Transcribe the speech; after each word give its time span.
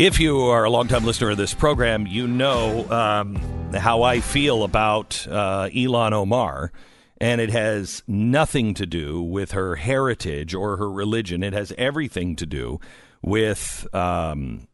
If 0.00 0.18
you 0.18 0.40
are 0.44 0.64
a 0.64 0.70
longtime 0.70 1.04
listener 1.04 1.28
of 1.28 1.36
this 1.36 1.52
program, 1.52 2.06
you 2.06 2.26
know 2.26 2.90
um, 2.90 3.36
how 3.74 4.02
I 4.02 4.20
feel 4.20 4.64
about 4.64 5.26
uh, 5.28 5.68
Ilhan 5.68 6.14
Omar, 6.14 6.72
and 7.20 7.38
it 7.38 7.50
has 7.50 8.02
nothing 8.08 8.72
to 8.72 8.86
do 8.86 9.20
with 9.20 9.50
her 9.50 9.76
heritage 9.76 10.54
or 10.54 10.78
her 10.78 10.90
religion. 10.90 11.42
It 11.42 11.52
has 11.52 11.74
everything 11.76 12.34
to 12.36 12.46
do 12.46 12.80
with 13.20 13.86
um, 13.94 14.68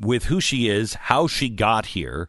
with 0.00 0.24
who 0.24 0.40
she 0.40 0.68
is, 0.68 0.94
how 0.94 1.28
she 1.28 1.48
got 1.48 1.86
here, 1.86 2.28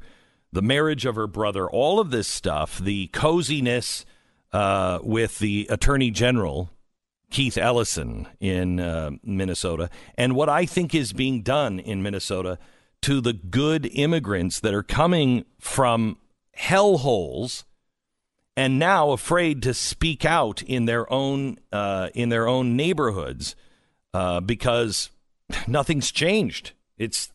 the 0.51 0.61
marriage 0.61 1.07
of 1.07 1.15
her 1.15 1.25
brother, 1.25 1.67
all 1.67 1.99
of 1.99 2.11
this 2.11 2.27
stuff, 2.27 2.77
the 2.77 3.07
coziness 3.07 4.05
uh, 4.51 4.99
with 5.01 5.39
the 5.39 5.65
attorney 5.71 6.11
general 6.11 6.69
Keith 7.33 7.57
Ellison 7.57 8.27
in 8.39 8.79
uh, 8.79 9.09
Minnesota, 9.23 9.89
and 10.15 10.35
what 10.35 10.49
I 10.49 10.67
think 10.67 10.93
is 10.93 11.13
being 11.13 11.41
done 11.41 11.79
in 11.79 12.03
Minnesota 12.03 12.59
to 13.01 13.19
the 13.19 13.33
good 13.33 13.89
immigrants 13.91 14.59
that 14.59 14.73
are 14.73 14.83
coming 14.83 15.43
from 15.59 16.17
hellholes 16.57 17.63
and 18.55 18.77
now 18.77 19.11
afraid 19.11 19.63
to 19.63 19.73
speak 19.73 20.23
out 20.23 20.61
in 20.61 20.85
their 20.85 21.11
own 21.11 21.57
uh, 21.71 22.09
in 22.13 22.29
their 22.29 22.47
own 22.47 22.75
neighborhoods 22.75 23.55
uh, 24.13 24.39
because 24.39 25.09
nothing's 25.67 26.11
changed. 26.11 26.73
It's 26.99 27.33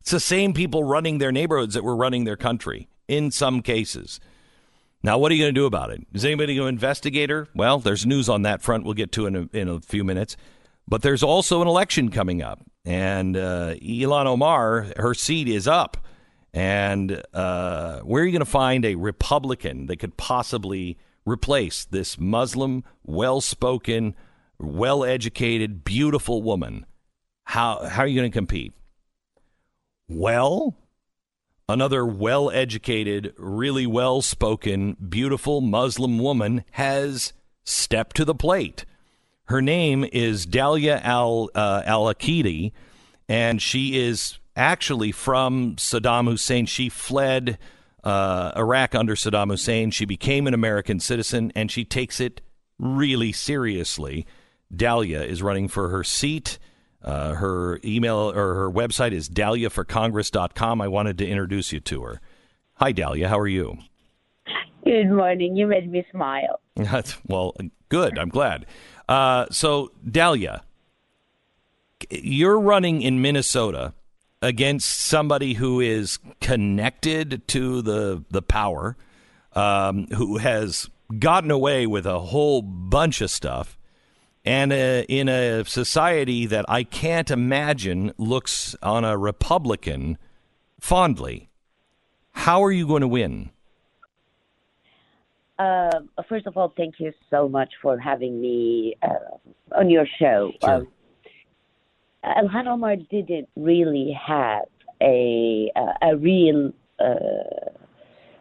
it's 0.00 0.10
the 0.10 0.18
same 0.18 0.54
people 0.54 0.82
running 0.82 1.18
their 1.18 1.32
neighborhoods 1.32 1.74
that 1.74 1.84
were 1.84 1.96
running 1.96 2.24
their 2.24 2.36
country 2.36 2.88
in 3.06 3.30
some 3.30 3.62
cases. 3.62 4.18
Now, 5.06 5.18
what 5.18 5.30
are 5.30 5.36
you 5.36 5.44
going 5.44 5.54
to 5.54 5.60
do 5.60 5.66
about 5.66 5.90
it? 5.90 6.04
Is 6.14 6.24
anybody 6.24 6.56
going 6.56 6.64
to 6.64 6.68
investigate 6.68 7.30
her? 7.30 7.46
Well, 7.54 7.78
there's 7.78 8.04
news 8.04 8.28
on 8.28 8.42
that 8.42 8.60
front. 8.60 8.82
We'll 8.82 8.94
get 8.94 9.12
to 9.12 9.26
in 9.26 9.36
a, 9.36 9.48
in 9.56 9.68
a 9.68 9.80
few 9.80 10.02
minutes. 10.02 10.36
But 10.88 11.02
there's 11.02 11.22
also 11.22 11.62
an 11.62 11.68
election 11.68 12.10
coming 12.10 12.42
up, 12.42 12.60
and 12.84 13.36
uh, 13.36 13.76
Ilhan 13.76 14.26
Omar, 14.26 14.88
her 14.96 15.14
seat 15.14 15.46
is 15.46 15.68
up. 15.68 15.96
And 16.52 17.22
uh, 17.32 18.00
where 18.00 18.24
are 18.24 18.26
you 18.26 18.32
going 18.32 18.40
to 18.40 18.46
find 18.46 18.84
a 18.84 18.96
Republican 18.96 19.86
that 19.86 19.98
could 19.98 20.16
possibly 20.16 20.98
replace 21.24 21.84
this 21.84 22.18
Muslim, 22.18 22.82
well 23.04 23.40
spoken, 23.40 24.16
well 24.58 25.04
educated, 25.04 25.84
beautiful 25.84 26.42
woman? 26.42 26.84
How, 27.44 27.84
how 27.84 28.02
are 28.02 28.08
you 28.08 28.20
going 28.20 28.32
to 28.32 28.36
compete? 28.36 28.72
Well, 30.08 30.76
another 31.68 32.06
well 32.06 32.50
educated, 32.50 33.34
really 33.36 33.86
well 33.86 34.22
spoken, 34.22 34.96
beautiful 35.08 35.60
Muslim 35.60 36.18
woman 36.18 36.64
has 36.72 37.32
stepped 37.64 38.16
to 38.16 38.24
the 38.24 38.34
plate. 38.34 38.84
Her 39.44 39.62
name 39.62 40.04
is 40.12 40.46
Dalia 40.46 41.00
Al 41.02 41.50
uh, 41.54 41.82
Aqidi, 41.82 42.72
and 43.28 43.60
she 43.60 43.98
is 43.98 44.38
actually 44.56 45.12
from 45.12 45.76
Saddam 45.76 46.28
Hussein. 46.28 46.66
She 46.66 46.88
fled 46.88 47.58
uh, 48.02 48.52
Iraq 48.56 48.94
under 48.94 49.14
Saddam 49.14 49.50
Hussein. 49.50 49.90
She 49.90 50.04
became 50.04 50.46
an 50.46 50.54
American 50.54 51.00
citizen, 51.00 51.52
and 51.54 51.70
she 51.70 51.84
takes 51.84 52.20
it 52.20 52.40
really 52.78 53.32
seriously. 53.32 54.26
Dalia 54.74 55.24
is 55.24 55.42
running 55.42 55.68
for 55.68 55.90
her 55.90 56.02
seat 56.02 56.58
uh, 57.06 57.34
her 57.34 57.80
email 57.84 58.32
or 58.34 58.54
her 58.54 58.70
website 58.70 59.12
is 59.12 59.28
daliaforcongress.com. 59.28 60.80
I 60.80 60.88
wanted 60.88 61.18
to 61.18 61.26
introduce 61.26 61.72
you 61.72 61.78
to 61.80 62.02
her. 62.02 62.20
Hi, 62.74 62.92
Dalia. 62.92 63.28
How 63.28 63.38
are 63.38 63.46
you? 63.46 63.78
Good 64.84 65.10
morning. 65.10 65.56
You 65.56 65.68
made 65.68 65.90
me 65.90 66.04
smile. 66.10 66.60
well, 67.28 67.54
good. 67.88 68.18
I'm 68.18 68.28
glad. 68.28 68.66
Uh, 69.08 69.46
so, 69.50 69.92
Dalia, 70.04 70.62
you're 72.10 72.58
running 72.58 73.02
in 73.02 73.22
Minnesota 73.22 73.94
against 74.42 74.88
somebody 74.88 75.54
who 75.54 75.80
is 75.80 76.18
connected 76.40 77.46
to 77.48 77.82
the 77.82 78.24
the 78.30 78.42
power, 78.42 78.96
um, 79.54 80.06
who 80.08 80.38
has 80.38 80.90
gotten 81.18 81.50
away 81.50 81.86
with 81.86 82.04
a 82.04 82.18
whole 82.18 82.62
bunch 82.62 83.20
of 83.20 83.30
stuff 83.30 83.75
and 84.46 84.72
uh, 84.72 85.02
in 85.08 85.28
a 85.28 85.64
society 85.64 86.46
that 86.46 86.64
I 86.68 86.84
can't 86.84 87.30
imagine 87.30 88.12
looks 88.16 88.76
on 88.80 89.04
a 89.04 89.18
Republican 89.18 90.18
fondly. 90.80 91.50
How 92.30 92.62
are 92.62 92.70
you 92.70 92.86
going 92.86 93.00
to 93.00 93.08
win? 93.08 93.50
Uh, 95.58 95.90
first 96.28 96.46
of 96.46 96.56
all, 96.56 96.72
thank 96.76 97.00
you 97.00 97.12
so 97.28 97.48
much 97.48 97.70
for 97.82 97.98
having 97.98 98.40
me 98.40 98.94
uh, 99.02 99.76
on 99.76 99.90
your 99.90 100.06
show. 100.18 100.52
Sure. 100.62 100.74
Um, 100.74 100.88
Ilhan 102.24 102.66
Omar 102.66 102.96
didn't 102.96 103.48
really 103.56 104.16
have 104.26 104.64
a 105.00 105.70
a 106.02 106.16
real 106.16 106.72
uh, 106.98 107.70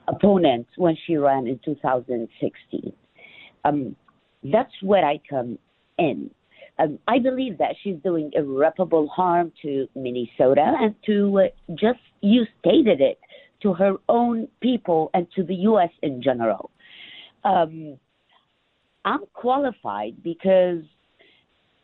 opponent 0.08 0.68
when 0.78 0.98
she 1.06 1.16
ran 1.16 1.48
in 1.48 1.60
2016. 1.64 2.94
Um, 3.64 3.96
that's 4.44 4.72
where 4.82 5.06
I 5.06 5.20
come 5.30 5.58
in. 5.98 6.30
Um, 6.78 7.00
I 7.08 7.20
believe 7.20 7.58
that 7.60 7.76
she's 7.82 7.96
doing 8.04 8.32
irreparable 8.34 9.08
harm 9.08 9.52
to 9.62 9.88
Minnesota 9.96 10.74
and 10.80 10.94
to 11.06 11.40
uh, 11.40 11.76
just, 11.76 12.00
you 12.22 12.46
stated 12.60 13.00
it, 13.00 13.20
to 13.62 13.74
her 13.74 13.96
own 14.10 14.48
people 14.62 15.10
and 15.14 15.26
to 15.36 15.44
the 15.44 15.56
U.S. 15.56 15.90
in 16.04 16.22
general. 16.22 16.70
Um, 17.44 17.98
I'm 19.06 19.22
qualified 19.34 20.22
because 20.24 20.82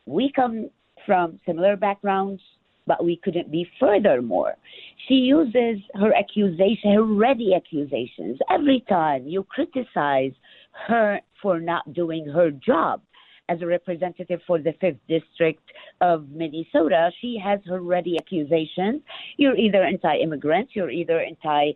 we 0.06 0.32
come 0.36 0.70
from 1.06 1.40
similar 1.46 1.78
backgrounds, 1.78 2.42
but 2.88 3.04
we 3.04 3.20
couldn't 3.24 3.52
be 3.52 3.68
furthermore. 3.80 4.56
She 5.08 5.16
uses 5.16 5.82
her 5.96 6.14
accusation, 6.14 6.94
her 6.94 7.04
ready 7.04 7.54
accusations. 7.56 8.40
Every 8.50 8.84
time 8.90 9.28
you 9.28 9.44
criticize 9.44 10.34
her 10.88 11.20
for 11.42 11.60
not 11.60 11.94
doing 11.94 12.28
her 12.28 12.52
job, 12.52 13.02
as 13.52 13.62
a 13.62 13.66
representative 13.66 14.40
for 14.48 14.60
the 14.60 14.74
5th 14.82 15.00
District 15.08 15.62
of 16.00 16.30
Minnesota, 16.30 17.12
she 17.20 17.38
has 17.44 17.60
her 17.66 17.82
ready 17.82 18.18
accusations. 18.18 19.02
You're 19.38 19.58
either 19.58 19.84
anti 19.84 20.18
immigrant, 20.18 20.70
you're 20.74 20.90
either 20.90 21.20
anti 21.20 21.72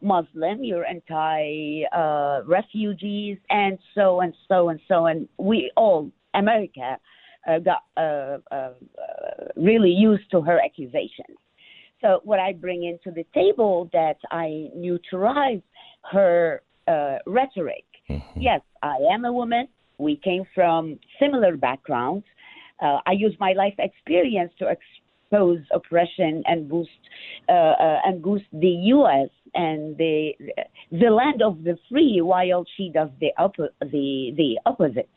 Muslim, 0.00 0.62
you're 0.62 0.86
anti 0.86 1.82
uh, 1.92 2.42
refugees, 2.46 3.38
and 3.50 3.78
so 3.94 4.20
and 4.20 4.34
so 4.46 4.68
and 4.68 4.80
so. 4.86 5.06
And 5.06 5.28
we 5.38 5.72
all, 5.76 6.10
America, 6.34 6.98
uh, 7.48 7.58
got 7.58 7.82
uh, 7.96 8.38
uh 8.54 8.74
really 9.56 9.90
used 9.90 10.30
to 10.30 10.40
her 10.42 10.60
accusations. 10.64 11.38
So, 12.00 12.20
what 12.22 12.38
I 12.38 12.52
bring 12.52 12.84
into 12.84 13.10
the 13.10 13.26
table 13.34 13.90
that 13.92 14.18
I 14.30 14.68
neutralize 14.74 15.62
her 16.12 16.62
uh, 16.86 17.18
rhetoric. 17.26 17.84
Mm-hmm. 18.08 18.40
Yes, 18.40 18.60
I 18.82 18.96
am 19.12 19.24
a 19.24 19.32
woman 19.32 19.68
we 19.98 20.16
came 20.16 20.44
from 20.54 20.98
similar 21.20 21.56
backgrounds. 21.56 22.24
Uh, 22.80 22.98
I 23.06 23.12
use 23.12 23.34
my 23.40 23.52
life 23.52 23.74
experience 23.78 24.52
to 24.60 24.68
expose 24.68 25.58
oppression 25.72 26.42
and 26.46 26.68
boost 26.68 26.90
uh, 27.48 27.52
uh, 27.52 27.98
and 28.04 28.22
boost 28.22 28.44
the 28.52 28.68
U.S. 28.96 29.28
and 29.54 29.96
the 29.96 30.32
the 30.92 31.10
land 31.10 31.42
of 31.42 31.64
the 31.64 31.76
free, 31.90 32.20
while 32.22 32.64
she 32.76 32.90
does 32.92 33.10
the 33.20 33.30
op- 33.38 33.56
the 33.56 34.32
the 34.36 34.58
opposite. 34.64 35.08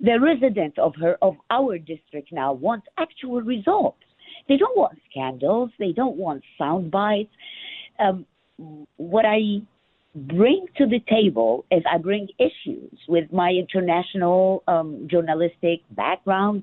The 0.00 0.18
residents 0.20 0.76
of 0.78 0.94
her 1.00 1.16
of 1.22 1.36
our 1.50 1.78
district 1.78 2.32
now 2.32 2.52
want 2.52 2.84
actual 2.98 3.40
results. 3.40 4.02
They 4.48 4.56
don't 4.56 4.76
want 4.76 4.98
scandals. 5.10 5.70
They 5.78 5.92
don't 5.92 6.16
want 6.16 6.42
sound 6.58 6.90
bites. 6.90 7.32
Um, 7.98 8.26
what 8.96 9.24
I 9.24 9.62
bring 10.16 10.66
to 10.78 10.86
the 10.86 11.00
table 11.00 11.66
is 11.70 11.82
I 11.90 11.98
bring 11.98 12.28
issues 12.38 12.98
with 13.06 13.30
my 13.32 13.50
international 13.50 14.62
um, 14.66 15.06
journalistic 15.10 15.80
background, 15.90 16.62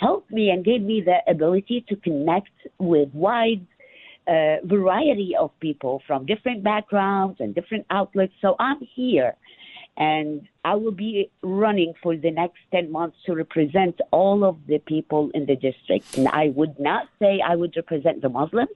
helped 0.00 0.30
me 0.30 0.48
and 0.48 0.64
gave 0.64 0.80
me 0.80 1.02
the 1.04 1.18
ability 1.30 1.84
to 1.90 1.96
connect 1.96 2.50
with 2.78 3.10
wide 3.12 3.66
uh, 4.26 4.56
variety 4.64 5.34
of 5.38 5.50
people 5.60 6.02
from 6.06 6.24
different 6.24 6.64
backgrounds 6.64 7.38
and 7.40 7.54
different 7.54 7.84
outlets. 7.90 8.32
So 8.40 8.56
I'm 8.58 8.80
here 8.94 9.34
and 9.96 10.48
I 10.64 10.74
will 10.76 10.92
be 10.92 11.30
running 11.42 11.92
for 12.02 12.16
the 12.16 12.30
next 12.30 12.58
10 12.72 12.90
months 12.90 13.18
to 13.26 13.34
represent 13.34 14.00
all 14.10 14.44
of 14.44 14.56
the 14.66 14.78
people 14.78 15.30
in 15.34 15.44
the 15.44 15.56
district. 15.56 16.16
And 16.16 16.28
I 16.28 16.48
would 16.54 16.78
not 16.80 17.08
say 17.18 17.40
I 17.46 17.56
would 17.56 17.74
represent 17.76 18.22
the 18.22 18.30
Muslims. 18.30 18.70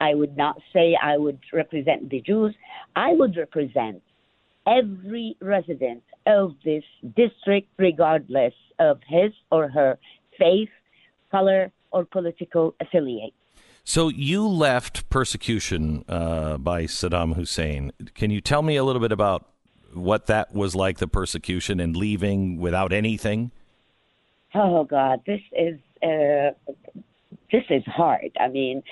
I 0.00 0.14
would 0.14 0.36
not 0.36 0.60
say 0.72 0.96
I 1.02 1.16
would 1.16 1.38
represent 1.52 2.10
the 2.10 2.20
Jews. 2.20 2.54
I 2.94 3.12
would 3.12 3.36
represent 3.36 4.02
every 4.66 5.36
resident 5.40 6.02
of 6.26 6.54
this 6.64 6.84
district, 7.16 7.68
regardless 7.78 8.52
of 8.78 9.00
his 9.06 9.32
or 9.50 9.68
her 9.68 9.98
faith, 10.38 10.68
color, 11.30 11.72
or 11.92 12.04
political 12.04 12.74
affiliate. 12.80 13.32
So 13.84 14.08
you 14.08 14.46
left 14.46 15.08
persecution 15.08 16.04
uh, 16.08 16.58
by 16.58 16.84
Saddam 16.84 17.36
Hussein. 17.36 17.92
Can 18.14 18.30
you 18.30 18.40
tell 18.40 18.62
me 18.62 18.76
a 18.76 18.84
little 18.84 19.00
bit 19.00 19.12
about 19.12 19.48
what 19.94 20.26
that 20.26 20.52
was 20.52 20.74
like, 20.74 20.98
the 20.98 21.06
persecution, 21.06 21.80
and 21.80 21.96
leaving 21.96 22.58
without 22.58 22.92
anything? 22.92 23.52
Oh 24.54 24.84
God, 24.84 25.20
this 25.26 25.40
is 25.52 25.78
uh, 26.02 26.50
this 27.52 27.64
is 27.70 27.84
hard. 27.86 28.32
I 28.38 28.48
mean, 28.48 28.82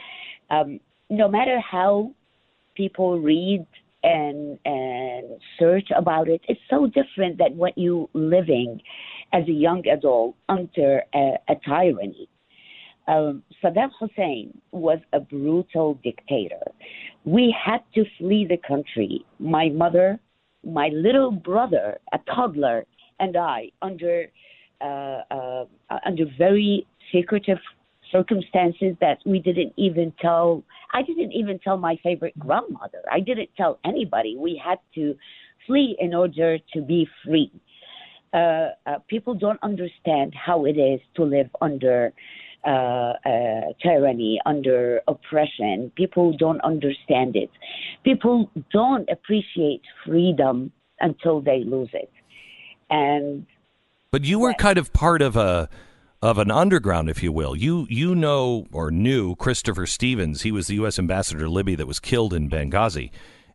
Um, 0.51 0.81
no 1.17 1.29
matter 1.29 1.61
how 1.61 2.13
people 2.75 3.21
read 3.21 3.67
and 4.03 4.59
and 4.65 5.41
search 5.59 5.89
about 5.97 6.29
it, 6.29 6.41
it's 6.49 6.61
so 6.69 6.87
different 6.87 7.39
than 7.39 7.57
what 7.57 7.77
you 7.79 8.09
living 8.13 8.81
as 9.33 9.43
a 9.49 9.53
young 9.53 9.87
adult 9.89 10.37
under 10.49 11.03
a, 11.15 11.33
a 11.49 11.55
tyranny. 11.65 12.29
Um, 13.07 13.43
Saddam 13.63 13.91
Hussein 14.01 14.59
was 14.73 14.99
a 15.13 15.21
brutal 15.21 15.99
dictator. 16.03 16.65
We 17.25 17.55
had 17.65 17.81
to 17.95 18.05
flee 18.19 18.47
the 18.49 18.57
country. 18.67 19.25
My 19.39 19.69
mother, 19.69 20.19
my 20.65 20.89
little 20.89 21.31
brother, 21.31 21.99
a 22.13 22.19
toddler, 22.35 22.85
and 23.21 23.37
I, 23.37 23.71
under 23.83 24.27
uh, 24.81 25.21
uh, 25.31 25.65
under 26.05 26.25
very 26.39 26.87
secretive 27.13 27.59
circumstances 28.15 28.95
that 29.01 29.19
we 29.27 29.39
didn't 29.39 29.73
even 29.77 30.13
tell. 30.21 30.63
I 30.93 31.03
didn't 31.03 31.33
even 31.33 31.59
tell 31.59 31.77
my 31.77 31.97
favorite 32.03 32.39
grandmother. 32.39 33.03
I 33.11 33.21
didn't 33.21 33.51
tell 33.57 33.79
anybody. 33.85 34.37
We 34.39 34.61
had 34.65 34.79
to 34.95 35.17
flee 35.67 35.97
in 35.99 36.15
order 36.15 36.59
to 36.75 36.81
be 36.81 37.09
free. 37.25 37.51
Uh, 38.33 38.71
uh, 38.87 38.99
people 39.09 39.35
don't 39.35 39.61
understand 39.63 40.35
how 40.35 40.65
it 40.65 40.77
is 40.77 41.01
to 41.17 41.25
live 41.25 41.49
under 41.61 42.13
uh, 42.67 42.71
uh, 42.71 43.61
tyranny, 43.83 44.41
under 44.47 45.01
oppression. 45.07 45.93
People 45.97 46.37
don't 46.37 46.61
understand 46.63 47.37
it. 47.37 47.51
People 48.05 48.51
don't 48.73 49.09
appreciate 49.11 49.83
freedom 50.07 50.73
until 51.01 51.41
they 51.41 51.63
lose 51.65 51.91
it. 51.93 52.11
And 52.91 53.47
but 54.11 54.25
you 54.25 54.39
were 54.39 54.55
kind 54.55 54.79
of 54.79 54.93
part 54.93 55.23
of 55.23 55.37
a 55.37 55.69
of 56.25 56.39
an 56.39 56.51
underground, 56.51 57.11
if 57.11 57.23
you 57.23 57.31
will. 57.31 57.55
You 57.55 57.87
you 57.91 58.15
know 58.15 58.67
or 58.73 58.91
knew 58.91 59.37
Christopher 59.37 59.87
Stevens. 59.87 60.41
He 60.41 60.51
was 60.51 60.69
the 60.69 60.75
U.S. 60.77 60.99
ambassador 60.99 61.41
to 61.41 61.51
Libya 61.51 61.77
that 61.77 61.87
was 61.87 62.01
killed 62.01 62.33
in 62.33 62.49
Benghazi, 62.49 63.11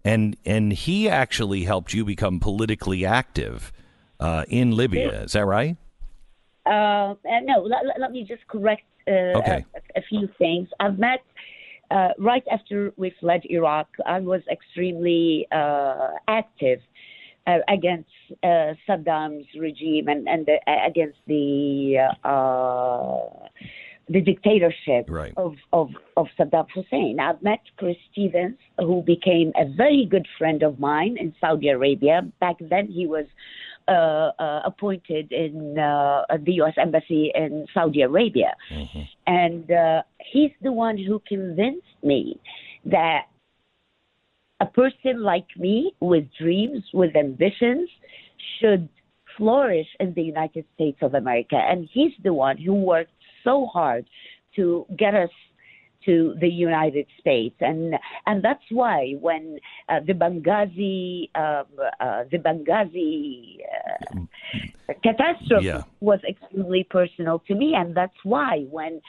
and 0.05 0.37
and 0.45 0.71
he 0.71 1.09
actually 1.09 1.63
helped 1.63 1.95
you 1.95 2.05
become 2.05 2.39
politically 2.39 3.03
active 3.03 3.73
uh, 4.19 4.45
in 4.47 4.75
Libya. 4.75 5.23
Is 5.23 5.31
that 5.31 5.45
right? 5.45 5.77
Uh, 6.67 7.15
no. 7.25 7.63
Let, 7.63 7.99
let, 7.99 8.11
me 8.11 8.23
just 8.23 8.47
correct 8.47 8.83
uh, 9.07 9.39
okay. 9.39 9.65
a, 9.75 9.99
a, 9.99 10.01
few 10.03 10.29
things. 10.37 10.69
I've 10.79 10.99
met. 10.99 11.23
Uh, 11.89 12.09
right 12.19 12.43
after 12.51 12.93
we 12.97 13.11
fled 13.19 13.41
Iraq, 13.49 13.87
I 14.05 14.19
was 14.19 14.41
extremely 14.51 15.47
uh, 15.51 16.09
active 16.27 16.81
uh, 17.49 17.73
against 17.73 18.09
uh, 18.43 18.73
Saddam's 18.87 19.47
regime 19.57 20.07
and, 20.07 20.27
and 20.27 20.45
the, 20.45 20.59
uh, 20.67 20.87
against 20.87 21.17
the 21.27 21.97
uh, 22.23 23.47
the 24.11 24.21
dictatorship 24.21 25.05
right. 25.07 25.33
of, 25.37 25.53
of, 25.71 25.89
of 26.17 26.25
Saddam 26.37 26.65
Hussein. 26.73 27.19
I've 27.19 27.41
met 27.43 27.59
Chris 27.77 27.95
Stevens, 28.11 28.57
who 28.79 29.03
became 29.03 29.51
a 29.55 29.65
very 29.65 30.07
good 30.09 30.27
friend 30.37 30.63
of 30.63 30.79
mine 30.79 31.15
in 31.19 31.33
Saudi 31.39 31.69
Arabia. 31.69 32.21
Back 32.39 32.55
then, 32.59 32.87
he 32.87 33.05
was 33.05 33.25
uh, 33.87 34.31
uh, 34.39 34.61
appointed 34.65 35.31
in 35.31 35.77
uh, 35.77 36.23
the 36.43 36.53
U.S. 36.53 36.73
Embassy 36.77 37.31
in 37.35 37.67
Saudi 37.73 38.01
Arabia. 38.01 38.55
Mm-hmm. 38.73 39.01
And 39.27 39.71
uh, 39.71 40.01
he's 40.19 40.51
the 40.61 40.71
one 40.71 40.97
who 40.97 41.21
convinced 41.27 41.85
me 42.03 42.39
that 42.85 43.25
a 44.59 44.65
person 44.65 45.23
like 45.23 45.47
me 45.57 45.93
with 45.99 46.25
dreams, 46.39 46.83
with 46.93 47.15
ambitions, 47.15 47.89
should 48.59 48.89
flourish 49.37 49.87
in 49.99 50.13
the 50.13 50.21
United 50.21 50.65
States 50.75 50.97
of 51.01 51.13
America. 51.13 51.55
And 51.55 51.87
he's 51.91 52.11
the 52.23 52.33
one 52.33 52.57
who 52.57 52.73
worked 52.73 53.11
so 53.43 53.67
hard 53.67 54.05
to 54.55 54.85
get 54.97 55.15
us 55.15 55.29
to 56.05 56.35
the 56.39 56.47
United 56.47 57.05
States, 57.19 57.55
and 57.59 57.95
and 58.25 58.41
that's 58.41 58.63
why 58.71 59.15
when 59.19 59.59
uh, 59.89 59.99
the 60.05 60.13
Benghazi 60.13 61.29
um, 61.35 61.65
uh, 61.99 62.23
the 62.31 62.37
Benghazi 62.37 63.57
uh, 63.69 64.93
catastrophe 65.03 65.65
yeah. 65.65 65.83
was 65.99 66.19
extremely 66.27 66.85
personal 66.89 67.39
to 67.47 67.53
me, 67.53 67.73
and 67.75 67.95
that's 67.95 68.15
why 68.23 68.65
when 68.69 69.01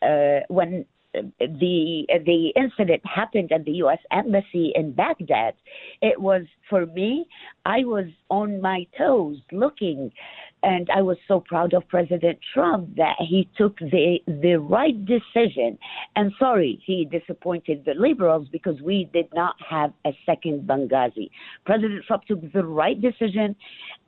uh, 0.00 0.40
when 0.48 0.86
the 1.14 2.06
the 2.26 2.52
incident 2.56 3.02
happened 3.04 3.52
at 3.52 3.64
the 3.64 3.72
U.S. 3.72 3.98
embassy 4.12 4.72
in 4.74 4.92
Baghdad. 4.92 5.54
It 6.02 6.20
was 6.20 6.42
for 6.68 6.86
me. 6.86 7.26
I 7.64 7.78
was 7.84 8.06
on 8.28 8.60
my 8.60 8.86
toes, 8.96 9.38
looking, 9.50 10.12
and 10.62 10.88
I 10.94 11.02
was 11.02 11.16
so 11.26 11.40
proud 11.40 11.72
of 11.72 11.88
President 11.88 12.38
Trump 12.52 12.96
that 12.96 13.16
he 13.18 13.48
took 13.56 13.78
the 13.78 14.18
the 14.26 14.56
right 14.56 14.96
decision. 15.04 15.78
And 16.16 16.32
sorry, 16.38 16.82
he 16.84 17.06
disappointed 17.10 17.84
the 17.84 17.94
liberals 17.94 18.48
because 18.52 18.80
we 18.82 19.08
did 19.12 19.28
not 19.34 19.56
have 19.68 19.92
a 20.04 20.10
second 20.26 20.68
Benghazi. 20.68 21.30
President 21.64 22.04
Trump 22.06 22.24
took 22.24 22.52
the 22.52 22.64
right 22.64 23.00
decision 23.00 23.56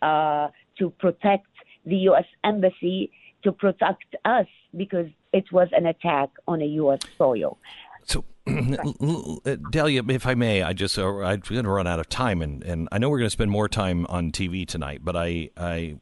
uh, 0.02 0.48
to 0.78 0.90
protect 0.98 1.46
the 1.86 1.96
U.S. 1.96 2.26
embassy 2.44 3.10
to 3.42 3.52
protect 3.52 4.16
us 4.24 4.46
because 4.76 5.06
it 5.32 5.50
was 5.52 5.68
an 5.72 5.86
attack 5.86 6.30
on 6.48 6.62
a 6.62 6.66
U.S. 6.66 7.00
soil. 7.16 7.58
So, 8.04 8.24
Dalia, 8.46 10.10
if 10.10 10.26
I 10.26 10.34
may, 10.34 10.62
I 10.62 10.72
just 10.72 10.98
uh, 10.98 11.06
I'm 11.18 11.40
going 11.40 11.64
to 11.64 11.70
run 11.70 11.86
out 11.86 12.00
of 12.00 12.08
time, 12.08 12.42
and, 12.42 12.62
and 12.62 12.88
I 12.90 12.98
know 12.98 13.08
we're 13.10 13.18
going 13.18 13.26
to 13.26 13.30
spend 13.30 13.50
more 13.50 13.68
time 13.68 14.06
on 14.08 14.32
TV 14.32 14.66
tonight, 14.66 15.00
but 15.04 15.16
I 15.16 15.50
I 15.56 15.96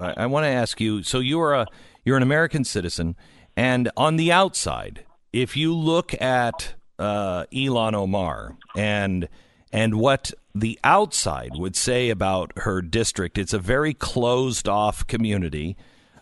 I 0.00 0.26
want 0.26 0.44
to 0.44 0.48
ask 0.48 0.80
you. 0.80 1.02
So 1.02 1.20
you're 1.20 1.54
a 1.54 1.66
you're 2.04 2.16
an 2.16 2.22
American 2.22 2.64
citizen, 2.64 3.16
and 3.56 3.90
on 3.96 4.16
the 4.16 4.32
outside, 4.32 5.04
if 5.32 5.56
you 5.56 5.74
look 5.74 6.20
at 6.20 6.74
uh, 6.98 7.44
Ilhan 7.52 7.94
Omar 7.94 8.56
and 8.76 9.28
and 9.72 9.94
what 9.98 10.32
the 10.54 10.78
outside 10.84 11.52
would 11.54 11.76
say 11.76 12.10
about 12.10 12.52
her 12.58 12.82
district, 12.82 13.38
it's 13.38 13.52
a 13.52 13.58
very 13.58 13.94
closed 13.94 14.68
off 14.68 15.06
community, 15.06 15.76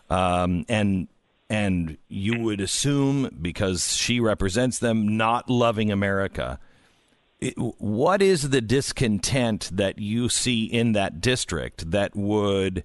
um, 0.09 0.65
and 0.69 1.07
and 1.49 1.97
you 2.07 2.39
would 2.39 2.61
assume 2.61 3.29
because 3.41 3.95
she 3.95 4.19
represents 4.19 4.79
them 4.79 5.17
not 5.17 5.49
loving 5.49 5.91
America. 5.91 6.59
It, 7.39 7.53
what 7.57 8.21
is 8.21 8.49
the 8.49 8.61
discontent 8.61 9.69
that 9.73 9.99
you 9.99 10.29
see 10.29 10.65
in 10.65 10.93
that 10.93 11.21
district 11.21 11.91
that 11.91 12.15
would 12.15 12.83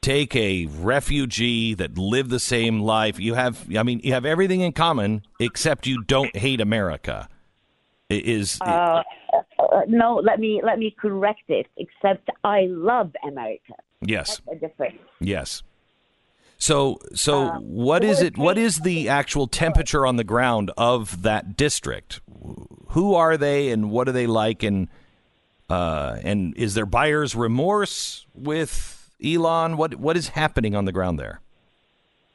take 0.00 0.36
a 0.36 0.66
refugee 0.66 1.74
that 1.74 1.96
lived 1.96 2.30
the 2.30 2.40
same 2.40 2.80
life? 2.80 3.18
You 3.18 3.34
have, 3.34 3.64
I 3.74 3.82
mean, 3.82 4.00
you 4.02 4.12
have 4.12 4.26
everything 4.26 4.60
in 4.60 4.72
common 4.72 5.22
except 5.40 5.86
you 5.86 6.02
don't 6.04 6.36
hate 6.36 6.60
America. 6.60 7.28
Is 8.10 8.58
uh, 8.62 9.02
uh, 9.58 9.82
no? 9.86 10.14
Let 10.14 10.40
me 10.40 10.62
let 10.64 10.78
me 10.78 10.96
correct 10.98 11.42
it. 11.48 11.66
Except 11.76 12.30
I 12.42 12.66
love 12.70 13.12
America. 13.22 13.74
Yes, 14.00 14.40
That's 14.46 14.56
a 14.56 14.66
difference. 14.66 14.98
Yes. 15.20 15.62
So, 16.58 16.98
so 17.14 17.48
um, 17.48 17.62
what 17.62 18.02
is 18.02 18.20
it? 18.20 18.36
What 18.36 18.58
is 18.58 18.80
the 18.80 19.08
actual 19.08 19.46
temperature 19.46 20.04
on 20.04 20.16
the 20.16 20.24
ground 20.24 20.72
of 20.76 21.22
that 21.22 21.56
district? 21.56 22.20
Who 22.88 23.14
are 23.14 23.36
they, 23.36 23.70
and 23.70 23.90
what 23.90 24.08
are 24.08 24.12
they 24.12 24.26
like? 24.26 24.64
And 24.64 24.88
uh, 25.70 26.18
and 26.22 26.56
is 26.56 26.74
there 26.74 26.86
buyer's 26.86 27.36
remorse 27.36 28.26
with 28.34 29.10
Ilhan? 29.22 29.76
What 29.76 29.96
what 29.96 30.16
is 30.16 30.28
happening 30.28 30.74
on 30.74 30.84
the 30.84 30.92
ground 30.92 31.18
there? 31.18 31.40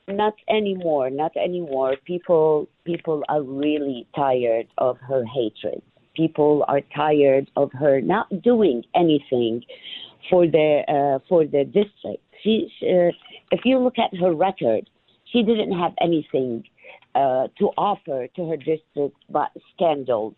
Not 0.08 0.36
anymore. 0.50 1.10
Not 1.10 1.36
anymore. 1.36 1.98
People 2.06 2.70
people 2.86 3.24
are 3.28 3.42
really 3.42 4.08
tired 4.16 4.68
of 4.78 4.98
her 5.00 5.26
hatred. 5.26 5.82
People 6.16 6.64
are 6.70 6.82
tired 6.96 7.52
of 7.58 7.74
her 7.74 8.00
not 8.00 8.42
doing 8.42 8.84
anything 8.96 9.66
for 10.30 10.48
the 10.48 10.84
uh, 10.88 11.20
for 11.28 11.46
the 11.46 11.66
district. 11.66 12.24
She, 12.42 12.70
uh, 12.84 13.12
if 13.52 13.62
you 13.66 13.80
look 13.80 13.96
at 13.98 14.18
her 14.20 14.34
record, 14.34 14.90
she 15.32 15.44
didn't 15.44 15.78
have 15.78 15.94
anything 16.02 16.64
uh, 17.16 17.48
to 17.60 17.66
offer 17.78 18.28
to 18.36 18.50
her 18.50 18.58
district 18.58 19.16
but 19.30 19.52
scandals. 19.76 20.36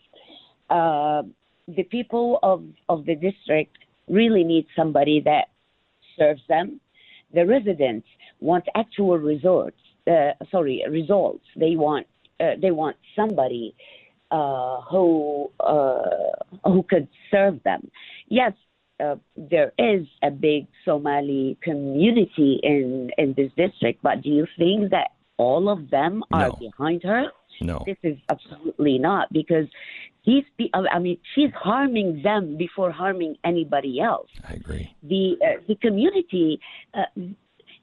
Uh, 0.69 1.23
the 1.67 1.83
people 1.83 2.39
of, 2.43 2.63
of 2.89 3.05
the 3.05 3.15
district 3.15 3.77
really 4.07 4.43
need 4.43 4.65
somebody 4.75 5.21
that 5.21 5.45
serves 6.17 6.41
them. 6.47 6.79
The 7.33 7.45
residents 7.45 8.07
want 8.39 8.65
actual 8.75 9.17
results. 9.17 9.77
Uh, 10.07 10.31
sorry, 10.51 10.83
results. 10.89 11.43
They 11.55 11.75
want 11.75 12.05
uh, 12.39 12.51
they 12.61 12.71
want 12.71 12.97
somebody 13.15 13.73
uh, 14.29 14.81
who 14.81 15.49
who 16.63 16.83
could 16.89 17.07
serve 17.31 17.63
them. 17.63 17.89
Yes, 18.27 18.53
uh, 19.03 19.15
there 19.35 19.73
is 19.77 20.05
a 20.23 20.31
big 20.31 20.67
Somali 20.83 21.57
community 21.61 22.59
in 22.63 23.11
in 23.17 23.33
this 23.35 23.51
district, 23.57 24.01
but 24.01 24.21
do 24.21 24.29
you 24.29 24.47
think 24.57 24.91
that 24.91 25.11
all 25.37 25.69
of 25.69 25.89
them 25.89 26.23
are 26.31 26.49
no. 26.49 26.55
behind 26.59 27.03
her? 27.03 27.25
No, 27.61 27.83
this 27.85 27.97
is 28.03 28.17
absolutely 28.29 28.97
not 28.97 29.31
because 29.31 29.67
these. 30.25 30.43
I 30.73 30.99
mean, 30.99 31.17
she's 31.33 31.51
harming 31.53 32.21
them 32.23 32.57
before 32.57 32.91
harming 32.91 33.35
anybody 33.43 33.99
else. 33.99 34.29
I 34.47 34.53
agree. 34.53 34.95
The 35.03 35.37
uh, 35.41 35.61
the 35.67 35.75
community, 35.75 36.59
uh, 36.93 37.03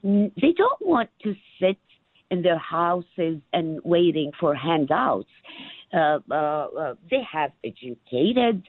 they 0.02 0.52
don't 0.56 0.82
want 0.82 1.10
to 1.24 1.34
sit 1.60 1.78
in 2.30 2.42
their 2.42 2.58
houses 2.58 3.40
and 3.52 3.80
waiting 3.84 4.32
for 4.40 4.54
handouts. 4.54 5.28
Uh, 5.94 6.18
uh, 6.30 6.34
uh, 6.34 6.94
they 7.10 7.22
have 7.30 7.52
educated 7.64 8.62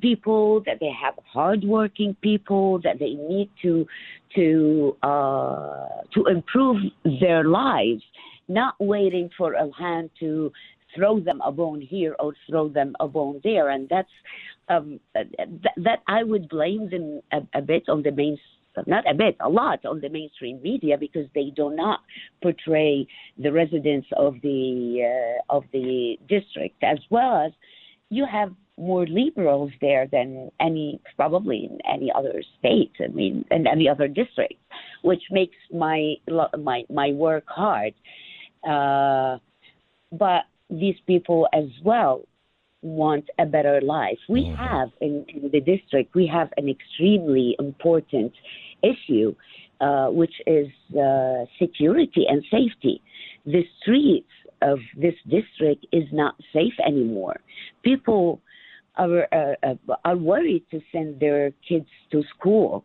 people, 0.00 0.62
that 0.64 0.78
they 0.80 0.90
have 0.90 1.14
hardworking 1.24 2.16
people, 2.22 2.80
that 2.82 2.98
they 2.98 3.14
need 3.14 3.50
to 3.62 3.86
to 4.34 4.96
uh, 5.02 5.88
to 6.14 6.26
improve 6.26 6.78
their 7.20 7.44
lives, 7.44 8.02
not 8.48 8.74
waiting 8.78 9.28
for 9.36 9.54
Ilhan 9.54 10.08
to 10.20 10.52
throw 10.96 11.20
them 11.20 11.40
a 11.44 11.52
bone 11.52 11.80
here 11.80 12.16
or 12.18 12.34
throw 12.48 12.68
them 12.68 12.96
a 13.00 13.06
bone 13.06 13.40
there, 13.44 13.70
and 13.70 13.88
that's 13.88 14.08
um, 14.68 15.00
th- 15.14 15.28
that 15.76 16.00
I 16.06 16.22
would 16.22 16.48
blame 16.48 16.88
them 16.88 17.20
a, 17.32 17.58
a 17.58 17.62
bit 17.62 17.88
on 17.88 18.02
the 18.02 18.12
main 18.12 18.38
not 18.86 19.08
a 19.10 19.14
bit, 19.14 19.36
a 19.40 19.48
lot 19.48 19.84
on 19.84 20.00
the 20.00 20.08
mainstream 20.08 20.60
media 20.62 20.96
because 20.98 21.26
they 21.34 21.52
do 21.54 21.70
not 21.74 22.00
portray 22.42 23.06
the 23.38 23.52
residents 23.52 24.08
of 24.16 24.34
the 24.42 25.02
uh, 25.04 25.56
of 25.56 25.64
the 25.72 26.16
district 26.28 26.82
as 26.82 26.98
well 27.10 27.44
as 27.46 27.52
you 28.10 28.26
have 28.30 28.52
more 28.76 29.06
liberals 29.06 29.70
there 29.80 30.08
than 30.10 30.50
any 30.58 31.00
probably 31.16 31.68
in 31.70 31.78
any 31.86 32.10
other 32.16 32.42
state. 32.58 32.92
I 33.02 33.08
mean, 33.08 33.44
in 33.50 33.66
any 33.66 33.88
other 33.88 34.08
district, 34.08 34.54
which 35.02 35.22
makes 35.30 35.56
my 35.72 36.14
my 36.58 36.82
my 36.88 37.12
work 37.12 37.44
hard. 37.46 37.94
Uh, 38.66 39.38
but 40.12 40.42
these 40.68 40.96
people 41.06 41.48
as 41.52 41.68
well 41.84 42.22
want 42.82 43.28
a 43.38 43.44
better 43.44 43.80
life. 43.82 44.18
We 44.28 44.44
mm-hmm. 44.44 44.54
have 44.54 44.88
in, 45.00 45.24
in, 45.28 45.50
the 45.52 45.60
district, 45.60 46.14
we 46.14 46.26
have 46.26 46.50
an 46.56 46.68
extremely 46.68 47.54
important 47.58 48.32
issue, 48.82 49.34
uh, 49.80 50.08
which 50.08 50.34
is 50.46 50.68
uh, 50.98 51.44
security 51.58 52.26
and 52.28 52.44
safety. 52.50 53.02
The 53.46 53.62
streets 53.80 54.28
of 54.62 54.78
this 54.96 55.14
district 55.28 55.86
is 55.92 56.04
not 56.12 56.34
safe 56.52 56.74
anymore. 56.86 57.40
People 57.82 58.40
are 58.96 59.26
uh, 59.32 59.54
uh 59.62 59.94
are 60.04 60.16
worried 60.16 60.64
to 60.70 60.80
send 60.92 61.20
their 61.20 61.52
kids 61.66 61.86
to 62.12 62.22
school. 62.36 62.84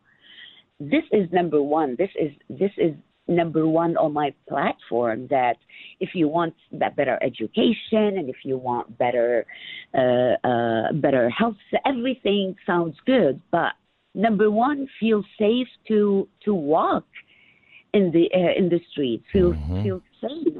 This 0.80 1.04
is 1.12 1.28
number 1.32 1.62
one. 1.62 1.96
This 1.98 2.12
is 2.20 2.32
this 2.50 2.72
is 2.78 2.94
number 3.28 3.68
one 3.68 3.98
on 3.98 4.14
my 4.14 4.34
platform 4.48 5.28
that 5.30 5.58
if 6.00 6.10
you 6.14 6.28
want 6.28 6.54
better 6.96 7.18
education 7.22 8.18
and 8.20 8.30
if 8.30 8.38
you 8.44 8.58
want 8.58 8.98
better 8.98 9.46
uh, 9.94 10.48
uh, 10.48 10.94
better 10.94 11.30
health, 11.30 11.56
everything 11.86 12.56
sounds 12.66 12.96
good. 13.06 13.42
But 13.52 13.74
number 14.16 14.50
one, 14.50 14.88
feel 15.00 15.24
safe 15.38 15.68
to 15.88 16.28
to 16.46 16.54
walk 16.54 17.06
in 17.94 18.12
the 18.12 18.30
uh, 18.34 18.58
in 18.58 18.70
the 18.70 18.80
streets. 18.92 19.26
Feel 19.32 19.54
mm-hmm. 19.54 19.84
feel 19.84 20.02
safe 20.22 20.54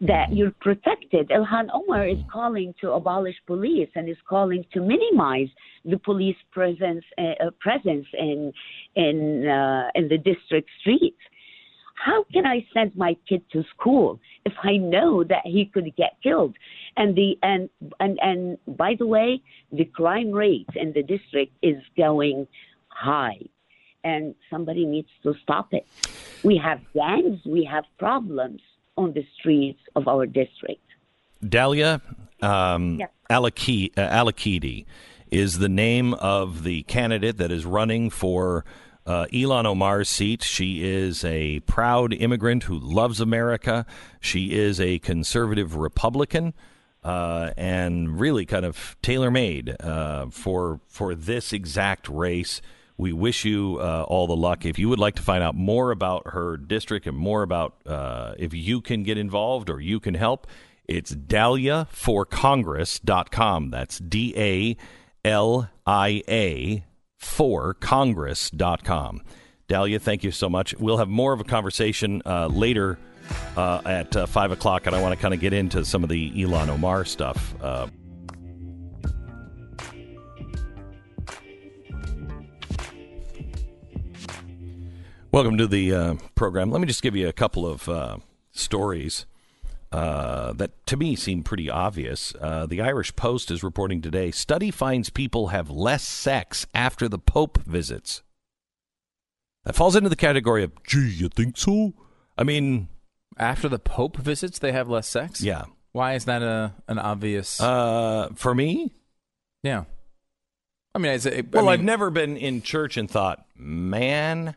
that 0.00 0.32
you're 0.32 0.54
protected. 0.60 1.28
Ilhan 1.28 1.68
Omar 1.72 2.08
is 2.08 2.18
calling 2.32 2.74
to 2.80 2.92
abolish 2.92 3.36
police 3.46 3.88
and 3.94 4.08
is 4.08 4.16
calling 4.28 4.64
to 4.72 4.80
minimize 4.80 5.48
the 5.84 5.98
police 5.98 6.36
presence 6.50 7.04
uh, 7.18 7.50
presence 7.60 8.06
in 8.14 8.52
in 8.96 9.46
uh, 9.46 9.88
in 9.94 10.08
the 10.08 10.18
district 10.18 10.68
streets 10.80 11.20
how 11.94 12.24
can 12.32 12.44
I 12.44 12.66
send 12.74 12.94
my 12.96 13.16
kid 13.28 13.42
to 13.52 13.64
school 13.74 14.20
if 14.44 14.52
I 14.62 14.76
know 14.76 15.24
that 15.24 15.42
he 15.44 15.64
could 15.72 15.94
get 15.96 16.16
killed? 16.22 16.54
And 16.96 17.16
the 17.16 17.38
and 17.42 17.70
and 18.00 18.18
and 18.20 18.58
by 18.76 18.94
the 18.98 19.06
way, 19.06 19.42
the 19.72 19.84
crime 19.84 20.30
rate 20.30 20.68
in 20.74 20.92
the 20.92 21.02
district 21.02 21.52
is 21.62 21.76
going 21.96 22.46
high, 22.94 23.40
and 24.02 24.34
somebody 24.50 24.84
needs 24.86 25.08
to 25.22 25.34
stop 25.42 25.72
it. 25.72 25.86
We 26.42 26.56
have 26.58 26.80
gangs, 26.94 27.40
we 27.44 27.64
have 27.64 27.84
problems 27.98 28.60
on 28.96 29.12
the 29.12 29.26
streets 29.38 29.80
of 29.96 30.08
our 30.08 30.26
district. 30.26 30.80
Dalia 31.44 32.00
um, 32.42 32.98
yes. 33.00 33.10
al-Aqidi 33.28 34.82
uh, 34.82 34.84
is 35.30 35.58
the 35.58 35.68
name 35.68 36.14
of 36.14 36.62
the 36.64 36.82
candidate 36.84 37.38
that 37.38 37.50
is 37.50 37.66
running 37.66 38.10
for 38.10 38.64
uh, 39.06 39.26
Ilhan 39.32 39.66
Omar's 39.66 40.08
seat. 40.08 40.42
She 40.42 40.84
is 40.84 41.24
a 41.24 41.60
proud 41.60 42.14
immigrant 42.14 42.64
who 42.64 42.78
loves 42.78 43.20
America. 43.20 43.84
She 44.20 44.52
is 44.52 44.80
a 44.80 44.98
conservative 45.00 45.76
Republican. 45.76 46.54
Uh, 47.02 47.52
and 47.58 48.18
really 48.18 48.46
kind 48.46 48.64
of 48.64 48.96
tailor 49.02 49.30
made 49.30 49.76
uh, 49.82 50.24
for 50.30 50.80
for 50.88 51.14
this 51.14 51.52
exact 51.52 52.08
race. 52.08 52.62
We 52.96 53.12
wish 53.12 53.44
you 53.44 53.78
uh, 53.80 54.04
all 54.06 54.28
the 54.28 54.36
luck. 54.36 54.64
If 54.64 54.78
you 54.78 54.88
would 54.88 55.00
like 55.00 55.16
to 55.16 55.22
find 55.22 55.42
out 55.42 55.56
more 55.56 55.90
about 55.90 56.28
her 56.28 56.56
district 56.56 57.06
and 57.06 57.16
more 57.16 57.42
about 57.42 57.74
uh, 57.86 58.34
if 58.38 58.54
you 58.54 58.80
can 58.80 59.02
get 59.02 59.18
involved 59.18 59.68
or 59.68 59.80
you 59.80 59.98
can 59.98 60.14
help, 60.14 60.46
it's 60.86 61.12
daliaforcongress.com. 61.12 63.70
That's 63.70 63.98
D 63.98 64.32
A 64.36 64.76
L 65.24 65.68
I 65.86 66.22
A 66.28 66.84
for 67.18 67.74
congress.com. 67.74 69.22
Dalia, 69.68 70.00
thank 70.00 70.22
you 70.22 70.30
so 70.30 70.48
much. 70.48 70.74
We'll 70.74 70.98
have 70.98 71.08
more 71.08 71.32
of 71.32 71.40
a 71.40 71.44
conversation 71.44 72.22
uh, 72.26 72.46
later 72.48 72.98
uh, 73.56 73.80
at 73.86 74.14
uh, 74.14 74.26
5 74.26 74.52
o'clock, 74.52 74.86
and 74.86 74.94
I 74.94 75.00
want 75.00 75.14
to 75.14 75.20
kind 75.20 75.32
of 75.32 75.40
get 75.40 75.54
into 75.54 75.86
some 75.86 76.02
of 76.02 76.10
the 76.10 76.30
Ilhan 76.32 76.68
Omar 76.68 77.06
stuff. 77.06 77.54
Welcome 85.34 85.58
to 85.58 85.66
the 85.66 85.92
uh, 85.92 86.14
program. 86.36 86.70
Let 86.70 86.80
me 86.80 86.86
just 86.86 87.02
give 87.02 87.16
you 87.16 87.26
a 87.26 87.32
couple 87.32 87.66
of 87.66 87.88
uh, 87.88 88.18
stories 88.52 89.26
uh, 89.90 90.52
that 90.52 90.86
to 90.86 90.96
me 90.96 91.16
seem 91.16 91.42
pretty 91.42 91.68
obvious. 91.68 92.32
Uh, 92.40 92.66
the 92.66 92.80
Irish 92.80 93.16
Post 93.16 93.50
is 93.50 93.64
reporting 93.64 94.00
today 94.00 94.30
study 94.30 94.70
finds 94.70 95.10
people 95.10 95.48
have 95.48 95.68
less 95.68 96.04
sex 96.04 96.68
after 96.72 97.08
the 97.08 97.18
Pope 97.18 97.58
visits. 97.64 98.22
That 99.64 99.74
falls 99.74 99.96
into 99.96 100.08
the 100.08 100.14
category 100.14 100.62
of, 100.62 100.70
gee, 100.84 101.10
you 101.10 101.28
think 101.28 101.58
so? 101.58 101.94
I 102.38 102.44
mean, 102.44 102.86
after 103.36 103.68
the 103.68 103.80
Pope 103.80 104.18
visits, 104.18 104.60
they 104.60 104.70
have 104.70 104.88
less 104.88 105.08
sex? 105.08 105.42
Yeah. 105.42 105.64
Why 105.90 106.14
is 106.14 106.26
that 106.26 106.42
a 106.42 106.74
an 106.86 107.00
obvious? 107.00 107.60
Uh, 107.60 108.28
for 108.36 108.54
me, 108.54 108.94
yeah. 109.64 109.86
I 110.94 111.00
mean, 111.00 111.10
it, 111.10 111.26
I 111.26 111.40
well, 111.50 111.64
mean, 111.64 111.72
I've 111.72 111.82
never 111.82 112.10
been 112.10 112.36
in 112.36 112.62
church 112.62 112.96
and 112.96 113.10
thought, 113.10 113.44
man, 113.56 114.54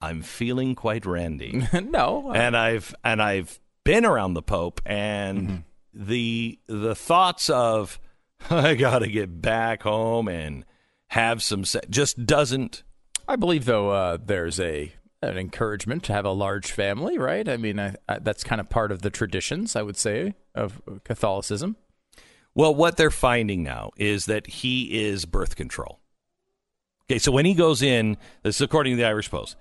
I'm 0.00 0.22
feeling 0.22 0.74
quite 0.74 1.06
randy. 1.06 1.66
no, 1.72 2.32
and 2.32 2.56
I've 2.56 2.94
and 3.04 3.20
I've 3.20 3.58
been 3.84 4.04
around 4.04 4.34
the 4.34 4.42
Pope, 4.42 4.80
and 4.86 5.48
mm-hmm. 5.48 5.58
the 5.92 6.58
the 6.66 6.94
thoughts 6.94 7.50
of 7.50 7.98
I 8.50 8.74
got 8.74 9.00
to 9.00 9.08
get 9.08 9.40
back 9.40 9.82
home 9.82 10.28
and 10.28 10.64
have 11.08 11.42
some 11.42 11.64
se- 11.64 11.80
just 11.90 12.26
doesn't. 12.26 12.82
I 13.26 13.36
believe 13.36 13.64
though 13.64 13.90
uh, 13.90 14.18
there's 14.24 14.60
a 14.60 14.92
an 15.20 15.36
encouragement 15.36 16.04
to 16.04 16.12
have 16.12 16.24
a 16.24 16.30
large 16.30 16.70
family, 16.70 17.18
right? 17.18 17.48
I 17.48 17.56
mean, 17.56 17.80
I, 17.80 17.96
I, 18.08 18.20
that's 18.20 18.44
kind 18.44 18.60
of 18.60 18.70
part 18.70 18.92
of 18.92 19.02
the 19.02 19.10
traditions, 19.10 19.74
I 19.74 19.82
would 19.82 19.96
say, 19.96 20.34
of 20.54 20.80
Catholicism. 21.04 21.76
Well, 22.54 22.74
what 22.74 22.96
they're 22.96 23.10
finding 23.10 23.62
now 23.62 23.90
is 23.96 24.26
that 24.26 24.46
he 24.46 25.04
is 25.06 25.24
birth 25.24 25.56
control. 25.56 26.00
Okay, 27.10 27.18
so 27.18 27.32
when 27.32 27.46
he 27.46 27.54
goes 27.54 27.82
in, 27.82 28.16
this 28.42 28.56
is 28.56 28.60
according 28.60 28.92
to 28.94 28.96
the 28.98 29.08
Irish 29.08 29.30
Post, 29.30 29.56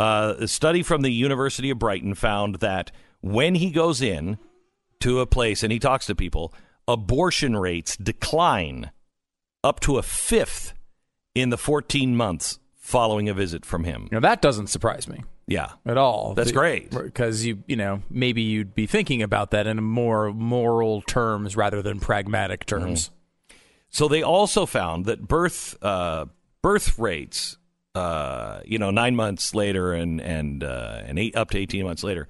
uh, 0.00 0.34
a 0.38 0.48
study 0.48 0.82
from 0.82 1.02
the 1.02 1.12
University 1.12 1.68
of 1.68 1.78
Brighton 1.78 2.14
found 2.14 2.56
that 2.56 2.90
when 3.20 3.54
he 3.54 3.70
goes 3.70 4.00
in 4.00 4.38
to 5.00 5.20
a 5.20 5.26
place 5.26 5.62
and 5.62 5.70
he 5.70 5.78
talks 5.78 6.06
to 6.06 6.14
people, 6.14 6.54
abortion 6.88 7.54
rates 7.54 7.98
decline 7.98 8.92
up 9.62 9.78
to 9.80 9.98
a 9.98 10.02
fifth 10.02 10.72
in 11.34 11.50
the 11.50 11.58
14 11.58 12.16
months 12.16 12.58
following 12.78 13.28
a 13.28 13.34
visit 13.34 13.66
from 13.66 13.84
him. 13.84 14.08
Now 14.10 14.20
that 14.20 14.40
doesn't 14.40 14.68
surprise 14.68 15.06
me. 15.06 15.22
Yeah. 15.46 15.72
At 15.84 15.98
all. 15.98 16.32
That's 16.34 16.48
the, 16.48 16.54
great. 16.54 16.90
Because 16.90 17.44
you, 17.44 17.62
you 17.66 17.76
know, 17.76 18.02
maybe 18.08 18.40
you'd 18.40 18.74
be 18.74 18.86
thinking 18.86 19.20
about 19.20 19.50
that 19.50 19.66
in 19.66 19.82
more 19.82 20.32
moral 20.32 21.02
terms 21.02 21.56
rather 21.56 21.82
than 21.82 22.00
pragmatic 22.00 22.64
terms. 22.64 23.08
Mm-hmm. 23.08 23.56
So 23.90 24.08
they 24.08 24.22
also 24.22 24.64
found 24.64 25.04
that 25.04 25.28
birth 25.28 25.76
uh, 25.82 26.26
birth 26.62 26.98
rates, 26.98 27.58
uh, 27.94 28.60
you 28.64 28.78
know, 28.78 28.90
nine 28.90 29.16
months 29.16 29.54
later 29.54 29.92
and 29.92 30.20
and 30.20 30.62
uh, 30.62 31.02
and 31.04 31.18
eight 31.18 31.36
up 31.36 31.50
to 31.50 31.58
eighteen 31.58 31.84
months 31.84 32.04
later, 32.04 32.28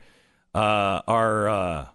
uh, 0.55 1.01
are 1.07 1.49
uh, 1.49 1.87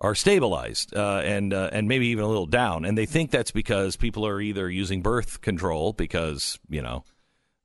are 0.00 0.14
stabilized 0.14 0.94
uh, 0.96 1.20
and 1.24 1.54
uh, 1.54 1.70
and 1.72 1.88
maybe 1.88 2.08
even 2.08 2.24
a 2.24 2.28
little 2.28 2.46
down, 2.46 2.84
and 2.84 2.98
they 2.98 3.06
think 3.06 3.30
that's 3.30 3.52
because 3.52 3.96
people 3.96 4.26
are 4.26 4.40
either 4.40 4.68
using 4.68 5.02
birth 5.02 5.40
control 5.40 5.92
because 5.92 6.58
you 6.68 6.82
know, 6.82 7.04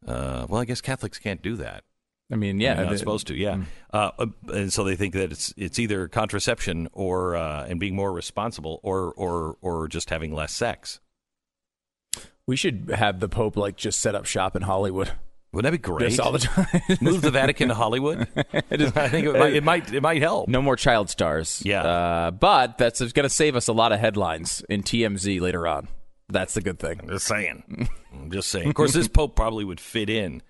uh, 0.08 0.46
well, 0.48 0.62
I 0.62 0.65
guess 0.65 0.82
Catholics 0.82 1.17
can't 1.17 1.41
do 1.41 1.56
that. 1.56 1.84
I 2.32 2.36
mean, 2.36 2.60
yeah, 2.60 2.75
they're 2.75 2.86
not 2.88 3.00
supposed 3.00 3.27
to. 3.27 3.36
Yeah, 3.36 3.63
mm. 3.94 4.34
and 4.53 4.72
so 4.72 4.84
they 4.84 4.98
think 4.98 5.13
that 5.13 5.32
it's 5.32 5.53
it's 5.58 5.79
either 5.79 6.10
contraception 6.10 6.89
or 6.91 7.36
and 7.36 7.79
being 7.79 7.96
more 7.96 8.12
responsible, 8.12 8.82
or 8.84 9.13
or 9.13 9.58
or 9.62 9.88
just 9.88 10.10
having 10.10 10.34
less 10.34 10.53
sex. 10.53 11.00
We 12.48 12.56
should 12.56 12.92
have 12.96 13.20
the 13.20 13.30
Pope 13.30 13.58
like 13.58 13.75
just 13.75 14.00
set 14.00 14.16
up 14.16 14.25
shop 14.25 14.56
in 14.56 14.62
Hollywood. 14.63 15.12
Wouldn't 15.51 15.72
that 15.72 15.72
be 15.72 15.82
great? 15.82 16.10
Just 16.10 16.20
all 16.20 16.32
the 16.32 16.39
time. 16.39 16.68
Move 17.01 17.22
the 17.22 17.32
Vatican 17.32 17.70
to 17.70 17.74
Hollywood. 17.74 18.27
I 18.54 18.62
think 19.10 19.25
it 19.27 19.34
might, 19.34 19.54
it 19.54 19.63
might 19.63 19.94
it 19.94 20.01
might 20.01 20.22
help. 20.22 20.48
No 20.48 20.62
more 20.62 20.75
child 20.75 21.10
stars. 21.10 21.62
Yeah. 21.66 21.84
Uh, 21.84 22.32
but 22.32 22.77
that's 22.77 23.00
going 23.00 23.24
to 23.24 23.30
save 23.30 23.56
us 23.56 23.68
a 23.68 23.74
lot 23.74 23.92
of 23.92 24.00
headlines 24.00 24.63
in 24.70 24.84
TMZ 24.84 25.39
later 25.42 25.68
on. 25.68 25.88
That's 26.30 26.54
the 26.54 26.62
good 26.62 26.80
thing. 26.80 27.01
Just 27.08 27.27
saying. 27.27 27.89
I'm 28.13 28.32
just 28.32 28.50
saying. 28.50 28.68
Of 28.68 28.75
course, 28.75 28.94
this 28.94 29.08
Pope 29.08 29.36
probably 29.36 29.63
would 29.63 29.80
fit 29.80 30.10
in. 30.10 30.42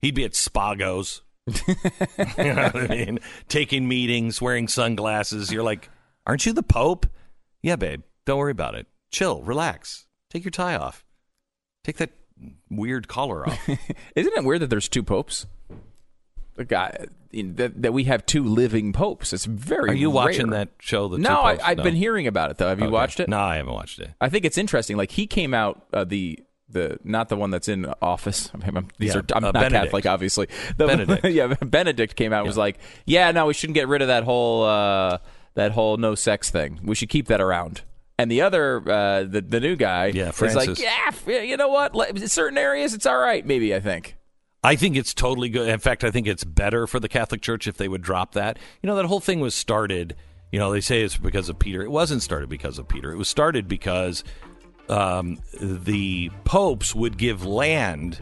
He'd 0.00 0.14
be 0.14 0.24
at 0.24 0.32
Spago's. 0.32 1.22
you 1.46 2.54
know 2.54 2.70
what 2.72 2.76
I 2.76 2.86
mean? 2.88 3.18
Taking 3.48 3.88
meetings, 3.88 4.40
wearing 4.40 4.68
sunglasses. 4.68 5.52
You're 5.52 5.64
like, 5.64 5.90
aren't 6.26 6.46
you 6.46 6.52
the 6.52 6.62
Pope? 6.62 7.06
Yeah, 7.62 7.76
babe. 7.76 8.02
Don't 8.24 8.38
worry 8.38 8.52
about 8.52 8.74
it. 8.74 8.86
Chill, 9.10 9.42
relax. 9.42 10.06
Take 10.30 10.44
your 10.44 10.50
tie 10.50 10.76
off. 10.76 11.05
Take 11.86 11.98
that 11.98 12.10
weird 12.68 13.06
collar 13.06 13.48
off. 13.48 13.68
Isn't 14.16 14.36
it 14.36 14.44
weird 14.44 14.60
that 14.62 14.70
there's 14.70 14.88
two 14.88 15.04
popes? 15.04 15.46
The 16.56 16.64
guy 16.64 17.06
that, 17.32 17.80
that 17.82 17.92
we 17.92 18.04
have 18.04 18.26
two 18.26 18.42
living 18.42 18.92
popes. 18.92 19.32
It's 19.32 19.44
very. 19.44 19.90
Are 19.90 19.94
you 19.94 20.08
rare. 20.08 20.14
watching 20.14 20.50
that 20.50 20.70
show? 20.80 21.06
The 21.06 21.18
No, 21.18 21.28
Two 21.28 21.34
I? 21.36 21.58
I've 21.62 21.76
No. 21.78 21.84
been 21.84 21.94
hearing 21.94 22.26
about 22.26 22.50
it 22.50 22.56
though. 22.56 22.68
Have 22.68 22.80
you 22.80 22.86
Okay. 22.86 22.92
watched 22.92 23.20
it? 23.20 23.28
No, 23.28 23.38
I 23.38 23.56
haven't 23.58 23.72
watched 23.72 24.00
it. 24.00 24.10
I 24.20 24.28
think 24.28 24.44
it's 24.44 24.58
interesting. 24.58 24.96
Like 24.96 25.12
he 25.12 25.28
came 25.28 25.54
out 25.54 25.86
uh, 25.92 26.02
the 26.02 26.40
the 26.68 26.98
not 27.04 27.28
the 27.28 27.36
one 27.36 27.50
that's 27.52 27.68
in 27.68 27.86
office. 28.02 28.50
I 28.52 28.56
mean, 28.58 28.76
I'm, 28.76 28.88
these 28.98 29.14
Yeah, 29.14 29.20
are 29.20 29.24
I'm 29.36 29.44
uh, 29.44 29.52
not 29.52 29.54
Benedict. 29.54 29.84
Catholic, 29.84 30.06
obviously. 30.06 30.48
The, 30.76 30.86
Benedict. 30.88 31.24
yeah, 31.26 31.46
Benedict 31.62 32.16
came 32.16 32.32
out 32.32 32.40
and 32.40 32.48
was 32.48 32.56
like, 32.56 32.78
yeah, 33.04 33.30
no, 33.30 33.46
we 33.46 33.54
shouldn't 33.54 33.74
get 33.76 33.86
rid 33.86 34.02
of 34.02 34.08
that 34.08 34.24
whole 34.24 34.64
uh, 34.64 35.18
that 35.54 35.70
whole 35.70 35.98
no 35.98 36.16
sex 36.16 36.50
thing. 36.50 36.80
We 36.82 36.96
should 36.96 37.10
keep 37.10 37.28
that 37.28 37.40
around. 37.40 37.82
And 38.18 38.30
the 38.30 38.40
other, 38.40 38.78
uh, 38.88 39.24
the 39.24 39.42
the 39.42 39.60
new 39.60 39.76
guy, 39.76 40.06
Yeah, 40.06 40.30
is 40.30 40.54
like, 40.54 40.78
yeah, 40.78 41.40
you 41.40 41.56
know 41.56 41.68
what? 41.68 41.94
In 42.16 42.28
certain 42.28 42.56
areas, 42.56 42.94
it's 42.94 43.04
all 43.04 43.18
right. 43.18 43.44
Maybe 43.44 43.74
I 43.74 43.80
think. 43.80 44.16
I 44.64 44.74
think 44.74 44.96
it's 44.96 45.14
totally 45.14 45.48
good. 45.48 45.68
In 45.68 45.78
fact, 45.78 46.02
I 46.02 46.10
think 46.10 46.26
it's 46.26 46.42
better 46.42 46.86
for 46.86 46.98
the 46.98 47.08
Catholic 47.08 47.40
Church 47.40 47.68
if 47.68 47.76
they 47.76 47.88
would 47.88 48.02
drop 48.02 48.32
that. 48.32 48.58
You 48.82 48.86
know, 48.88 48.96
that 48.96 49.04
whole 49.04 49.20
thing 49.20 49.40
was 49.40 49.54
started. 49.54 50.16
You 50.50 50.58
know, 50.58 50.72
they 50.72 50.80
say 50.80 51.02
it's 51.02 51.16
because 51.16 51.48
of 51.48 51.58
Peter. 51.58 51.82
It 51.82 51.90
wasn't 51.90 52.22
started 52.22 52.48
because 52.48 52.78
of 52.78 52.88
Peter. 52.88 53.12
It 53.12 53.16
was 53.16 53.28
started 53.28 53.68
because 53.68 54.24
um, 54.88 55.38
the 55.60 56.30
popes 56.44 56.94
would 56.94 57.18
give 57.18 57.44
land 57.44 58.20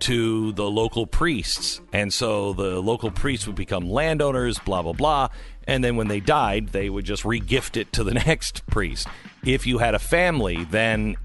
to 0.00 0.52
the 0.52 0.68
local 0.68 1.06
priests. 1.06 1.80
And 1.92 2.12
so 2.12 2.52
the 2.52 2.80
local 2.80 3.10
priests 3.10 3.46
would 3.46 3.56
become 3.56 3.88
landowners, 3.88 4.58
blah, 4.58 4.82
blah, 4.82 4.92
blah. 4.94 5.28
And 5.70 5.84
then 5.84 5.96
when 5.96 6.08
they 6.08 6.20
died, 6.20 6.68
they 6.70 6.90
would 6.90 7.04
just 7.04 7.22
regift 7.22 7.76
it 7.76 7.92
to 7.92 8.04
the 8.04 8.14
next 8.26 8.66
priest. 8.66 9.06
If 9.44 9.66
you 9.66 9.78
had 9.78 9.94
a 9.94 9.98
family, 9.98 10.64
then 10.64 11.16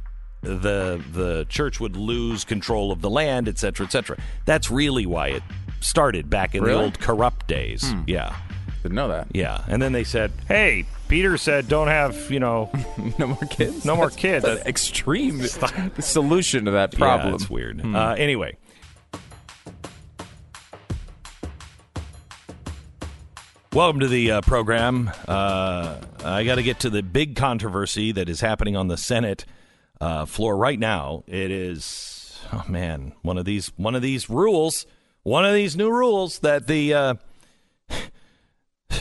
the 0.42 1.04
the 1.12 1.46
church 1.50 1.80
would 1.80 1.98
lose 1.98 2.44
control 2.44 2.92
of 2.92 3.02
the 3.02 3.10
land, 3.10 3.48
et 3.48 3.58
cetera, 3.58 3.86
et 3.86 3.92
cetera. 3.92 4.18
That's 4.46 4.70
really 4.70 5.06
why 5.06 5.30
it 5.30 5.44
started 5.80 6.30
back 6.30 6.56
in 6.56 6.64
the 6.64 6.74
old 6.74 7.00
corrupt 7.00 7.48
days. 7.48 7.94
Yeah. 8.08 8.36
Didn't 8.84 8.96
know 8.96 9.08
that. 9.08 9.28
Yeah. 9.34 9.64
And 9.68 9.82
then 9.82 9.94
they 9.94 10.04
said, 10.04 10.32
hey, 10.48 10.86
Peter 11.08 11.38
said 11.38 11.68
don't 11.68 11.88
have, 11.88 12.30
you 12.30 12.40
know, 12.40 12.70
no 13.18 13.26
more 13.28 13.48
kids. 13.50 13.84
no 13.84 13.96
more 13.96 14.12
kids. 14.12 14.46
That's 14.46 14.62
an 14.62 14.68
extreme 14.68 15.42
solution 16.00 16.66
to 16.66 16.72
that 16.72 16.92
problem. 16.92 17.30
Yeah, 17.30 17.36
it's 17.36 17.50
weird. 17.50 17.84
Uh, 17.84 18.14
anyway. 18.16 18.58
Welcome 23.76 24.00
to 24.00 24.08
the 24.08 24.32
uh, 24.32 24.42
program. 24.42 25.12
Uh, 25.28 25.98
I 26.24 26.46
got 26.46 26.56
to 26.56 26.64
get 26.64 26.80
to 26.80 26.90
the 26.90 27.04
big 27.04 27.36
controversy 27.36 28.14
that 28.14 28.30
is 28.30 28.40
happening 28.40 28.78
on 28.78 28.88
the 28.88 28.96
Senate 28.96 29.44
uh, 30.00 30.26
floor 30.26 30.56
right 30.56 30.80
now. 30.80 31.26
It 31.28 31.52
is, 31.52 32.40
oh 32.54 32.64
man, 32.70 33.12
one 33.22 33.38
of 33.38 33.44
these 33.44 33.74
one 33.76 33.94
of 33.94 34.02
these 34.02 34.30
rules, 34.30 34.86
one 35.24 35.44
of 35.44 35.54
these 35.54 35.76
new 35.76 35.92
rules 35.92 36.40
that 36.40 36.68
the 36.68 36.94
uh, 36.94 37.16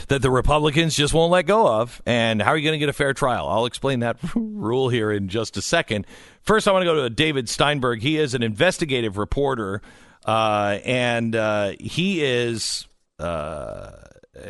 that 0.08 0.22
the 0.22 0.30
Republicans 0.32 0.96
just 0.96 1.14
won't 1.14 1.30
let 1.30 1.46
go 1.46 1.68
of. 1.68 2.02
And 2.04 2.42
how 2.42 2.50
are 2.50 2.56
you 2.56 2.64
going 2.64 2.74
to 2.74 2.80
get 2.80 2.88
a 2.88 2.92
fair 2.92 3.14
trial? 3.14 3.48
I'll 3.48 3.66
explain 3.66 4.00
that 4.00 4.16
rule 4.34 4.88
here 4.88 5.12
in 5.12 5.28
just 5.28 5.56
a 5.56 5.62
second. 5.62 6.04
First, 6.40 6.66
I 6.66 6.72
want 6.72 6.82
to 6.82 6.86
go 6.86 7.00
to 7.00 7.10
David 7.10 7.48
Steinberg. 7.48 8.02
He 8.02 8.18
is 8.18 8.34
an 8.34 8.42
investigative 8.42 9.18
reporter, 9.18 9.82
uh, 10.24 10.80
and 10.84 11.36
uh, 11.36 11.74
he 11.78 12.24
is 12.24 12.88
uh, 13.20 13.92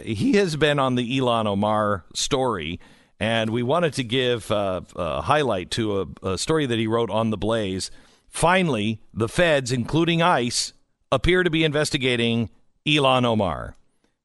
he 0.02 0.34
has 0.34 0.56
been 0.56 0.78
on 0.78 0.94
the 0.94 1.18
Ilhan 1.18 1.46
Omar 1.46 2.04
story. 2.14 2.80
And 3.20 3.50
we 3.50 3.62
wanted 3.62 3.92
to 3.94 4.04
give 4.04 4.50
uh, 4.50 4.82
a 4.96 5.22
highlight 5.22 5.70
to 5.72 6.00
a, 6.22 6.30
a 6.32 6.38
story 6.38 6.66
that 6.66 6.78
he 6.78 6.86
wrote 6.86 7.10
on 7.10 7.30
the 7.30 7.36
Blaze. 7.36 7.90
Finally, 8.28 9.00
the 9.12 9.28
feds, 9.28 9.70
including 9.70 10.20
ICE, 10.20 10.72
appear 11.12 11.42
to 11.42 11.50
be 11.50 11.64
investigating 11.64 12.50
Ilhan 12.84 13.24
Omar. 13.24 13.76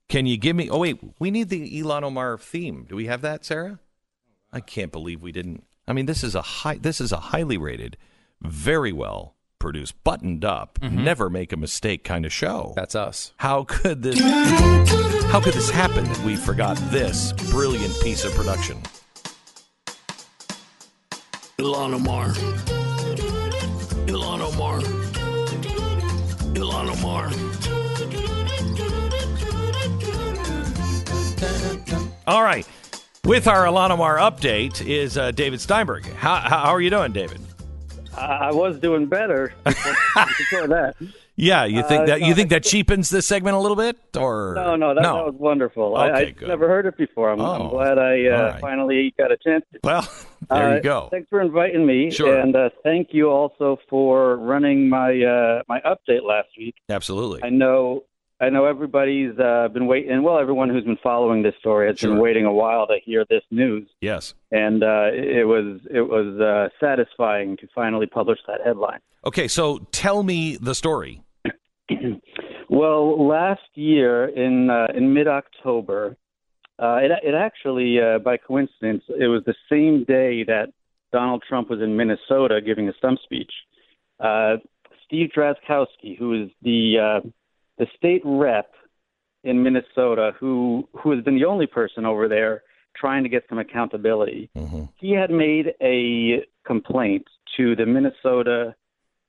Can 0.08 0.26
you 0.26 0.38
give 0.38 0.56
me? 0.56 0.70
Oh 0.70 0.80
wait, 0.80 1.00
we 1.20 1.30
need 1.30 1.50
the 1.50 1.82
Ilhan 1.82 2.02
Omar 2.02 2.40
theme. 2.40 2.88
Do 2.90 2.96
we 2.96 3.06
have 3.06 3.22
that, 3.22 3.46
Sarah? 3.46 3.80
I 4.52 4.60
can't 4.60 4.92
believe 4.92 5.22
we 5.22 5.32
didn't. 5.32 5.64
I 5.88 5.94
mean, 5.94 6.08
this 6.08 6.24
is 6.24 6.34
a 6.34 6.42
high. 6.42 6.80
This 6.80 7.00
is 7.00 7.12
a 7.12 7.20
highly 7.20 7.58
rated, 7.58 7.96
very 8.42 8.92
well 8.92 9.36
produced, 9.60 10.02
buttoned 10.04 10.44
up, 10.46 10.80
never 10.82 11.30
make 11.30 11.52
a 11.52 11.58
mistake 11.58 12.04
kind 12.04 12.26
of 12.26 12.34
show. 12.34 12.74
That's 12.76 12.96
us. 12.96 13.34
How 13.38 13.66
could 13.66 14.02
this? 14.02 14.20
How 15.32 15.40
could 15.40 15.54
this 15.54 15.70
happen 15.70 16.06
that 16.06 16.20
we 16.26 16.36
forgot 16.36 16.78
this 16.90 17.34
brilliant 17.52 17.94
piece 18.02 18.26
of 18.26 18.34
production? 18.34 18.82
Ilhan 21.60 21.94
Omar. 21.94 22.30
Ilhan 24.08 24.42
Omar. 24.42 24.80
Ilhan 26.56 26.90
Omar. 26.98 27.32
All 32.26 32.44
right, 32.44 32.68
with 33.24 33.48
our 33.48 33.66
Ilhan 33.66 33.90
Omar 33.92 34.18
update 34.18 34.86
is 34.86 35.18
uh, 35.18 35.32
David 35.32 35.60
Steinberg. 35.60 36.06
How, 36.14 36.36
how 36.38 36.60
how 36.60 36.72
are 36.72 36.82
you 36.82 36.90
doing, 36.90 37.12
David? 37.12 37.42
I 38.18 38.52
was 38.52 38.80
doing 38.80 39.06
better 39.08 39.54
before 39.66 40.68
that. 40.68 40.96
Yeah, 41.36 41.64
you 41.64 41.84
think 41.84 42.02
Uh, 42.02 42.06
that 42.08 42.20
no, 42.20 42.28
you 42.28 42.36
think 42.36 42.50
that 42.50 42.64
cheapens 42.64 43.10
the 43.10 43.22
segment 43.22 43.56
a 43.56 43.60
little 43.60 43.78
bit, 43.78 43.96
or 44.18 44.54
No, 44.56 44.76
no, 44.76 44.94
that, 44.94 45.04
that 45.04 45.14
was 45.14 45.36
wonderful. 45.38 45.96
Okay, 45.98 46.12
I 46.12 46.32
good. 46.32 46.50
never 46.50 46.68
heard 46.68 46.86
it 46.86 46.98
before. 46.98 47.30
I'm, 47.32 47.40
Oh, 47.40 47.46
I'm 47.54 47.70
glad 47.70 47.98
I 47.98 48.26
uh, 48.28 48.52
right. 48.52 48.60
finally 48.62 49.14
got 49.18 49.32
a 49.32 49.38
chance. 49.38 49.64
To. 49.72 49.80
Well, 49.84 50.02
there 50.50 50.70
Uh, 50.72 50.76
you 50.76 50.82
go. 50.82 51.08
Thanks 51.12 51.30
for 51.30 51.40
inviting 51.40 51.86
me, 51.86 52.12
Sure. 52.12 52.38
and 52.38 52.54
uh, 52.56 52.70
thank 52.84 53.10
you 53.14 53.30
also 53.30 53.78
for 53.90 54.36
running 54.36 54.90
my 54.90 55.12
uh, 55.24 55.62
my 55.70 55.80
update 55.82 56.24
last 56.24 56.50
week. 56.58 56.76
Absolutely. 56.90 57.42
I 57.44 57.50
know. 57.50 58.04
I 58.42 58.50
know 58.50 58.66
everybody's 58.66 59.38
uh, 59.38 59.68
been 59.74 59.86
waiting, 59.86 60.24
well, 60.24 60.40
everyone 60.40 60.70
who's 60.70 60.86
been 60.86 60.98
following 61.04 61.44
this 61.44 61.56
story 61.60 61.88
has 61.90 62.00
Sure. 62.00 62.12
been 62.12 62.20
waiting 62.20 62.46
a 62.46 62.54
while 62.54 62.88
to 62.88 62.98
hear 63.04 63.26
this 63.30 63.44
news, 63.52 63.88
Yes. 64.02 64.34
and 64.52 64.82
uh, 64.84 65.10
it 65.14 65.46
was 65.46 65.82
it 65.92 66.02
was 66.02 66.40
uh, 66.40 66.70
satisfying 66.80 67.58
to 67.58 67.68
finally 67.76 68.06
publish 68.06 68.40
that 68.48 68.62
headline. 68.66 69.00
Okay, 69.26 69.48
so 69.50 69.80
tell 69.92 70.24
me 70.24 70.56
the 70.58 70.74
story. 70.76 71.22
Well, 72.72 73.28
last 73.28 73.62
year 73.74 74.26
in 74.28 74.70
uh, 74.70 74.88
in 74.96 75.12
mid 75.12 75.28
October, 75.28 76.16
uh, 76.78 76.98
it 77.02 77.10
it 77.24 77.34
actually 77.34 78.00
uh, 78.00 78.20
by 78.20 78.38
coincidence 78.38 79.04
it 79.10 79.26
was 79.28 79.42
the 79.48 79.56
same 79.72 80.04
day 80.04 80.44
that 80.44 80.68
Donald 81.12 81.44
Trump 81.50 81.72
was 81.72 81.82
in 81.82 81.98
Minnesota 81.98 82.62
giving 82.64 82.88
a 82.88 82.94
stump 82.94 83.20
speech. 83.24 83.52
Uh, 84.20 84.58
Steve 85.06 85.32
Drazkowski, 85.36 86.16
who 86.18 86.44
is 86.44 86.50
the 86.62 87.00
uh, 87.24 87.28
the 87.80 87.88
state 87.98 88.22
rep 88.24 88.72
in 89.44 89.64
Minnesota, 89.64 90.34
who 90.40 90.88
who 90.94 91.12
has 91.12 91.24
been 91.24 91.36
the 91.36 91.46
only 91.46 91.66
person 91.66 92.06
over 92.06 92.28
there 92.28 92.64
trying 92.96 93.24
to 93.24 93.30
get 93.30 93.44
some 93.48 93.58
accountability, 93.58 94.50
Mhm. 94.56 94.90
he 94.98 95.12
had 95.12 95.32
made 95.32 95.74
a 95.82 96.46
complaint 96.66 97.26
to 97.56 97.76
the 97.76 97.86
Minnesota 97.86 98.76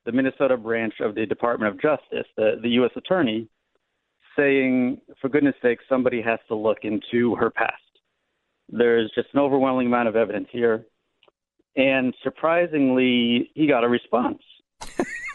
the 0.07 0.13
Minnesota 0.13 0.57
branch 0.57 0.95
of 1.01 1.15
the 1.15 1.27
Department 1.27 1.75
of 1.75 1.81
Justice, 1.81 2.27
the, 2.37 2.59
the 2.63 2.71
U.S. 2.71 2.91
Attorney, 2.97 3.49
saying, 4.35 5.01
for 5.21 5.29
goodness 5.29 5.55
sake, 5.61 5.79
somebody 5.89 6.23
has 6.23 6.39
to 6.49 6.55
look 6.55 6.79
into 6.85 7.35
her 7.37 7.51
past. 7.51 7.83
There's 8.71 9.11
just 9.15 9.29
an 9.35 9.41
overwhelming 9.41 9.89
amount 9.89 10.09
of 10.09 10.17
evidence 10.17 10.49
here. 10.51 10.87
And 11.77 12.15
surprisingly, 12.23 13.51
he 13.55 13.67
got 13.67 13.85
a 13.85 13.89
response. 13.89 14.43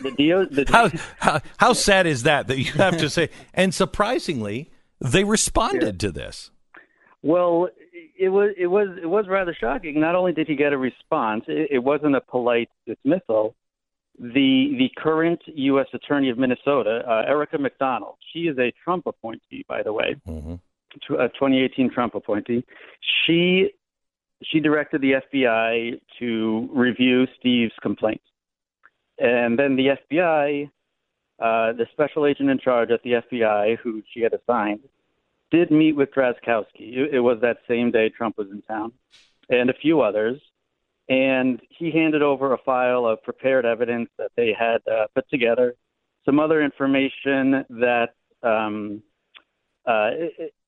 The 0.01 0.11
DO, 0.11 0.45
the, 0.47 0.65
How, 0.71 0.89
how 1.19 1.41
how 1.57 1.73
sad 1.73 2.05
is 2.07 2.23
that 2.23 2.47
that 2.47 2.57
you 2.57 2.71
have 2.73 2.97
to 2.97 3.09
say? 3.09 3.29
And 3.53 3.73
surprisingly, 3.73 4.69
they 4.99 5.23
responded 5.23 5.99
to 6.01 6.11
this. 6.11 6.51
Well, 7.21 7.69
it 8.17 8.29
was 8.29 8.51
it 8.57 8.67
was 8.67 8.89
it 9.01 9.07
was 9.07 9.25
rather 9.27 9.53
shocking. 9.59 9.99
Not 9.99 10.15
only 10.15 10.31
did 10.33 10.47
he 10.47 10.55
get 10.55 10.73
a 10.73 10.77
response, 10.77 11.45
it, 11.47 11.69
it 11.71 11.79
wasn't 11.79 12.15
a 12.15 12.21
polite 12.21 12.69
dismissal. 12.85 13.55
The 14.19 14.75
the 14.77 14.89
current 14.97 15.41
U.S. 15.47 15.87
Attorney 15.93 16.29
of 16.29 16.37
Minnesota, 16.37 17.03
uh, 17.07 17.23
Erica 17.29 17.57
MacDonald, 17.57 18.15
she 18.31 18.41
is 18.41 18.57
a 18.57 18.71
Trump 18.83 19.05
appointee, 19.07 19.65
by 19.67 19.83
the 19.83 19.91
way, 19.91 20.15
Mhm. 20.27 20.59
tw- 21.01 21.19
a 21.19 21.27
2018 21.29 21.89
Trump 21.89 22.15
appointee. 22.15 22.63
She 23.25 23.71
she 24.43 24.59
directed 24.61 25.01
the 25.01 25.13
FBI 25.15 25.99
to 26.19 26.69
review 26.73 27.25
Steve's 27.39 27.73
complaint, 27.81 28.21
and 29.17 29.57
then 29.57 29.75
the 29.75 29.97
FBI 30.11 30.69
uh, 31.39 31.73
the 31.73 31.85
special 31.91 32.25
agent 32.25 32.49
in 32.49 32.57
charge 32.57 32.91
at 32.91 33.03
the 33.03 33.11
FBI, 33.11 33.77
who 33.79 34.01
she 34.13 34.21
had 34.21 34.33
assigned, 34.33 34.79
did 35.51 35.69
meet 35.69 35.93
with 35.93 36.09
Drazkowski. 36.11 36.95
It, 36.95 37.15
it 37.15 37.19
was 37.19 37.39
that 37.41 37.57
same 37.67 37.91
day 37.91 38.09
Trump 38.09 38.37
was 38.37 38.47
in 38.51 38.61
town, 38.61 38.93
and 39.49 39.69
a 39.69 39.73
few 39.73 40.01
others. 40.01 40.39
And 41.09 41.61
he 41.69 41.91
handed 41.91 42.21
over 42.21 42.53
a 42.53 42.57
file 42.59 43.05
of 43.05 43.21
prepared 43.21 43.65
evidence 43.65 44.09
that 44.17 44.31
they 44.37 44.55
had 44.57 44.77
uh, 44.91 45.07
put 45.13 45.29
together, 45.29 45.75
some 46.23 46.39
other 46.39 46.63
information 46.63 47.65
that 47.69 48.13
um, 48.41 49.03
uh, 49.85 50.11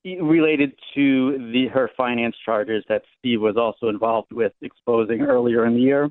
related 0.04 0.74
to 0.94 1.50
the 1.52 1.66
her 1.68 1.90
finance 1.96 2.36
charges 2.44 2.84
that 2.88 3.02
Steve 3.18 3.40
was 3.40 3.56
also 3.56 3.88
involved 3.88 4.32
with 4.32 4.52
exposing 4.60 5.22
earlier 5.22 5.64
in 5.64 5.74
the 5.74 5.80
year, 5.80 6.10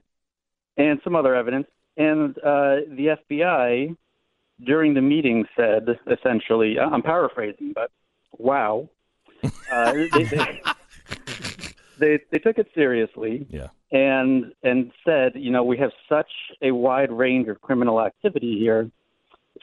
and 0.78 1.00
some 1.04 1.16
other 1.16 1.36
evidence. 1.36 1.68
And 1.98 2.38
uh, 2.38 2.86
the 2.90 3.18
FBI 3.30 3.96
during 4.66 4.94
the 4.94 5.02
meeting 5.02 5.46
said 5.56 5.88
essentially, 6.08 6.80
I'm 6.80 7.02
paraphrasing, 7.02 7.74
but 7.74 7.92
wow, 8.38 8.90
uh, 9.72 9.94
they, 9.94 10.24
they, 10.24 10.62
they 12.00 12.20
they 12.32 12.40
took 12.40 12.58
it 12.58 12.68
seriously. 12.74 13.48
Yeah. 13.50 13.68
And 13.92 14.54
and 14.64 14.92
said, 15.06 15.34
you 15.36 15.52
know, 15.52 15.64
we 15.64 15.78
have 15.78 15.92
such 16.10 16.30
a 16.62 16.72
wide 16.72 17.12
range 17.12 17.48
of 17.48 17.62
criminal 17.62 18.02
activity 18.02 18.58
here, 18.60 18.92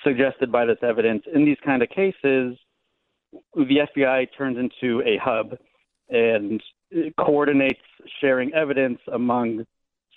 suggested 0.03 0.51
by 0.51 0.65
this 0.65 0.79
evidence. 0.83 1.25
In 1.33 1.45
these 1.45 1.59
kind 1.65 1.83
of 1.83 1.89
cases, 1.89 2.57
the 3.55 3.87
FBI 3.97 4.29
turns 4.37 4.59
into 4.59 5.03
a 5.03 5.19
hub 5.19 5.57
and 6.09 6.63
coordinates 7.19 7.81
sharing 8.21 8.53
evidence 8.55 9.01
among 9.13 9.67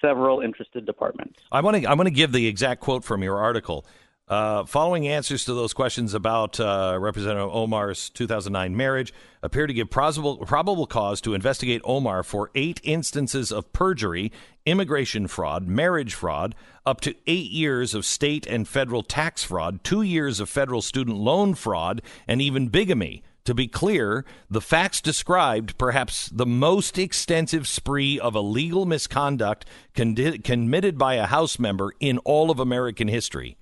several 0.02 0.42
interested 0.42 0.86
departments. 0.86 1.40
I 1.52 1.62
want 1.62 1.78
to 1.78 1.86
I 1.86 1.94
want 1.94 2.08
to 2.08 2.14
give 2.14 2.32
the 2.32 2.48
exact 2.48 2.82
quote 2.82 3.04
from 3.04 3.24
your 3.24 3.38
article. 3.38 3.86
Uh, 4.28 4.66
following 4.66 5.08
answers 5.08 5.46
to 5.46 5.54
those 5.54 5.74
questions 5.74 6.14
about 6.14 6.60
uh, 6.60 6.98
Representative 7.00 7.50
Omar's 7.50 8.10
2009 8.10 8.76
marriage 8.76 9.14
appear 9.42 9.66
to 9.66 9.74
give 9.74 9.90
probable, 9.90 10.38
probable 10.40 10.86
cause 10.86 11.22
to 11.22 11.34
investigate 11.34 11.82
Omar 11.86 12.24
for 12.24 12.52
eight 12.54 12.82
instances 12.84 13.54
of 13.54 13.72
perjury, 13.72 14.34
immigration 14.66 15.28
fraud, 15.28 15.66
marriage 15.66 16.14
fraud, 16.14 16.56
up 16.86 17.00
to 17.02 17.16
eight 17.26 17.52
years 17.52 17.94
of 17.94 18.04
state 18.04 18.46
and 18.46 18.68
federal 18.68 19.02
tax 19.02 19.46
fraud, 19.46 19.82
two 19.82 20.02
years 20.02 20.42
of 20.42 20.50
federal 20.50 20.82
student 20.82 21.16
loan 21.16 21.56
fraud, 21.56 22.02
and 22.28 22.42
even 22.42 22.68
bigamy. 22.68 23.24
To 23.48 23.54
be 23.54 23.70
clear, 23.70 24.26
the 24.50 24.60
facts 24.60 25.00
described 25.00 25.78
perhaps 25.78 26.28
the 26.28 26.46
most 26.46 26.98
extensive 26.98 27.66
spree 27.66 28.20
of 28.20 28.36
illegal 28.36 28.86
misconduct 28.86 29.64
committed 29.96 30.98
by 30.98 31.14
a 31.14 31.28
House 31.28 31.58
member 31.58 31.94
in 32.02 32.18
all 32.26 32.52
of 32.52 32.60
American 32.60 33.08
history. 33.08 33.56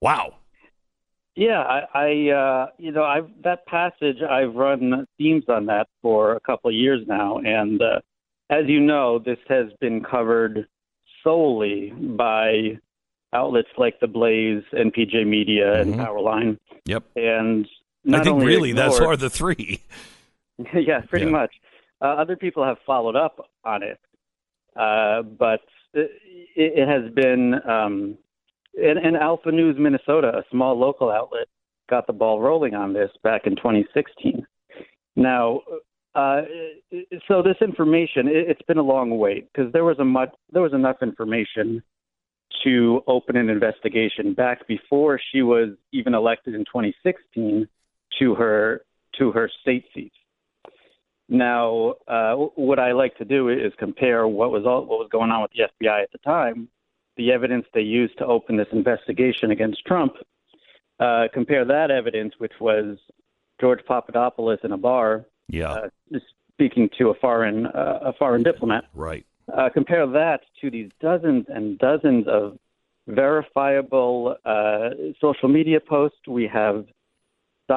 Wow. 0.00 0.38
Yeah, 1.36 1.60
I, 1.60 1.82
I 1.94 2.30
uh, 2.30 2.66
you 2.78 2.90
know, 2.90 3.04
I've 3.04 3.28
that 3.44 3.64
passage. 3.66 4.16
I've 4.28 4.56
run 4.56 5.06
themes 5.16 5.44
on 5.48 5.66
that 5.66 5.86
for 6.02 6.32
a 6.32 6.40
couple 6.40 6.68
of 6.70 6.74
years 6.74 7.06
now, 7.06 7.38
and 7.38 7.80
uh, 7.80 8.00
as 8.50 8.64
you 8.66 8.80
know, 8.80 9.20
this 9.20 9.38
has 9.46 9.66
been 9.80 10.02
covered 10.02 10.66
solely 11.22 11.90
by 11.90 12.76
outlets 13.32 13.68
like 13.78 14.00
The 14.00 14.08
Blaze 14.08 14.64
and 14.72 14.92
PJ 14.92 15.24
Media 15.28 15.76
mm-hmm. 15.76 15.92
and 15.92 16.00
Powerline. 16.00 16.58
Yep. 16.86 17.04
And 17.14 17.68
I 18.12 18.22
think 18.22 18.42
really 18.42 18.70
ignored, 18.70 18.92
that's 18.92 19.00
are 19.00 19.16
the 19.16 19.30
three. 19.30 19.82
yeah, 20.74 21.00
pretty 21.08 21.26
yeah. 21.26 21.32
much. 21.32 21.50
Uh, 22.00 22.06
other 22.06 22.36
people 22.36 22.64
have 22.64 22.78
followed 22.86 23.16
up 23.16 23.46
on 23.64 23.82
it, 23.82 24.00
uh, 24.76 25.22
but 25.22 25.60
it, 25.92 26.10
it 26.56 26.88
has 26.88 27.12
been 27.12 27.54
um, 27.68 28.16
and, 28.74 28.98
and 28.98 29.16
Alpha 29.16 29.50
News 29.50 29.76
Minnesota, 29.78 30.28
a 30.28 30.44
small 30.50 30.78
local 30.78 31.10
outlet, 31.10 31.46
got 31.88 32.06
the 32.06 32.12
ball 32.12 32.40
rolling 32.40 32.74
on 32.74 32.92
this 32.92 33.10
back 33.22 33.42
in 33.46 33.56
2016. 33.56 34.46
Now, 35.16 35.60
uh, 36.14 36.42
so 37.28 37.42
this 37.42 37.56
information, 37.60 38.28
it, 38.28 38.48
has 38.48 38.56
been 38.66 38.78
a 38.78 38.82
long 38.82 39.18
wait 39.18 39.48
because 39.52 39.72
there 39.72 39.84
was 39.84 39.98
a 39.98 40.04
much, 40.04 40.30
there 40.52 40.62
was 40.62 40.72
enough 40.72 40.96
information 41.02 41.82
to 42.64 43.02
open 43.06 43.36
an 43.36 43.48
investigation 43.48 44.34
back 44.34 44.66
before 44.66 45.20
she 45.32 45.42
was 45.42 45.70
even 45.92 46.14
elected 46.14 46.54
in 46.54 46.60
2016 46.64 47.68
to 48.18 48.34
her 48.34 48.82
to 49.18 49.32
her 49.32 49.50
state 49.60 49.84
seat. 49.94 50.12
Now, 51.28 51.94
uh, 52.08 52.34
what 52.34 52.78
I 52.78 52.92
like 52.92 53.16
to 53.18 53.24
do 53.24 53.48
is 53.48 53.72
compare 53.78 54.26
what 54.26 54.50
was 54.50 54.66
all, 54.66 54.84
what 54.84 54.98
was 54.98 55.08
going 55.12 55.30
on 55.30 55.42
with 55.42 55.52
the 55.52 55.86
FBI 55.86 56.02
at 56.02 56.10
the 56.12 56.18
time 56.18 56.68
the 57.20 57.32
evidence 57.32 57.66
they 57.74 57.82
used 57.82 58.16
to 58.16 58.24
open 58.24 58.56
this 58.56 58.68
investigation 58.72 59.50
against 59.50 59.84
Trump, 59.84 60.14
uh, 61.00 61.28
compare 61.34 61.66
that 61.66 61.90
evidence, 61.90 62.32
which 62.38 62.54
was 62.60 62.96
George 63.60 63.80
Papadopoulos 63.86 64.60
in 64.64 64.72
a 64.72 64.78
bar, 64.78 65.26
yeah, 65.48 65.70
uh, 65.70 66.18
speaking 66.54 66.88
to 66.96 67.10
a 67.10 67.14
foreign 67.14 67.66
uh, 67.66 67.98
a 68.02 68.12
foreign 68.14 68.42
diplomat, 68.42 68.84
right. 68.94 69.26
Uh, 69.52 69.68
compare 69.68 70.06
that 70.06 70.40
to 70.60 70.70
these 70.70 70.90
dozens 71.00 71.44
and 71.48 71.78
dozens 71.78 72.26
of 72.28 72.58
verifiable 73.08 74.36
uh, 74.44 74.90
social 75.20 75.48
media 75.48 75.80
posts. 75.80 76.26
We 76.26 76.46
have 76.46 76.86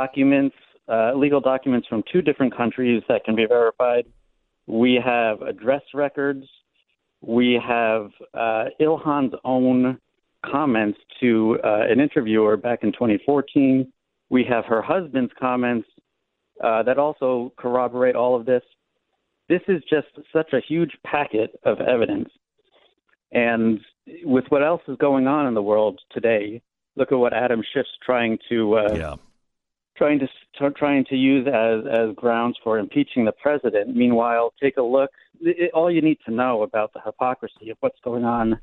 documents, 0.01 0.55
uh, 0.89 1.13
legal 1.15 1.39
documents 1.39 1.87
from 1.87 2.03
two 2.11 2.21
different 2.21 2.55
countries 2.55 3.01
that 3.07 3.23
can 3.23 3.35
be 3.35 3.45
verified. 3.45 4.05
We 4.67 4.99
have 5.03 5.41
address 5.41 5.83
records 5.93 6.45
we 7.23 7.59
have 7.65 8.11
uh, 8.33 8.65
Ilhan's 8.81 9.33
own 9.45 9.97
comments 10.45 10.99
to 11.21 11.57
uh, 11.63 11.83
an 11.89 12.01
interviewer 12.01 12.57
back 12.57 12.79
in 12.83 12.91
2014. 12.91 13.91
We 14.29 14.43
have 14.49 14.65
her 14.65 14.81
husband's 14.81 15.31
comments 15.39 15.87
uh, 16.61 16.83
that 16.83 16.97
also 16.97 17.53
corroborate 17.57 18.17
all 18.17 18.35
of 18.35 18.45
this. 18.45 18.61
This 19.47 19.61
is 19.69 19.81
just 19.89 20.07
such 20.33 20.51
a 20.51 20.59
huge 20.59 20.91
packet 21.05 21.57
of 21.63 21.79
evidence. 21.79 22.29
And 23.31 23.79
with 24.25 24.45
what 24.49 24.61
else 24.61 24.81
is 24.89 24.97
going 24.97 25.27
on 25.27 25.47
in 25.47 25.53
the 25.53 25.61
world 25.61 26.01
today, 26.11 26.61
look 26.97 27.13
at 27.13 27.17
what 27.17 27.33
Adam 27.33 27.63
Schiff's 27.73 27.89
trying 28.05 28.37
to 28.49 28.77
uh, 28.77 28.93
yeah 28.95 29.15
trying 29.97 30.19
to 30.19 30.27
trying 30.71 31.05
to 31.05 31.15
use 31.15 31.47
as 31.47 31.85
as 31.91 32.15
grounds 32.15 32.57
for 32.63 32.79
impeaching 32.79 33.25
the 33.25 33.31
president. 33.31 33.95
Meanwhile, 33.95 34.53
take 34.61 34.77
a 34.77 34.81
look. 34.81 35.11
It, 35.41 35.71
all 35.73 35.91
you 35.91 36.01
need 36.01 36.19
to 36.25 36.31
know 36.31 36.63
about 36.63 36.93
the 36.93 37.01
hypocrisy 37.05 37.69
of 37.69 37.77
what's 37.79 37.99
going 38.03 38.23
on 38.23 38.59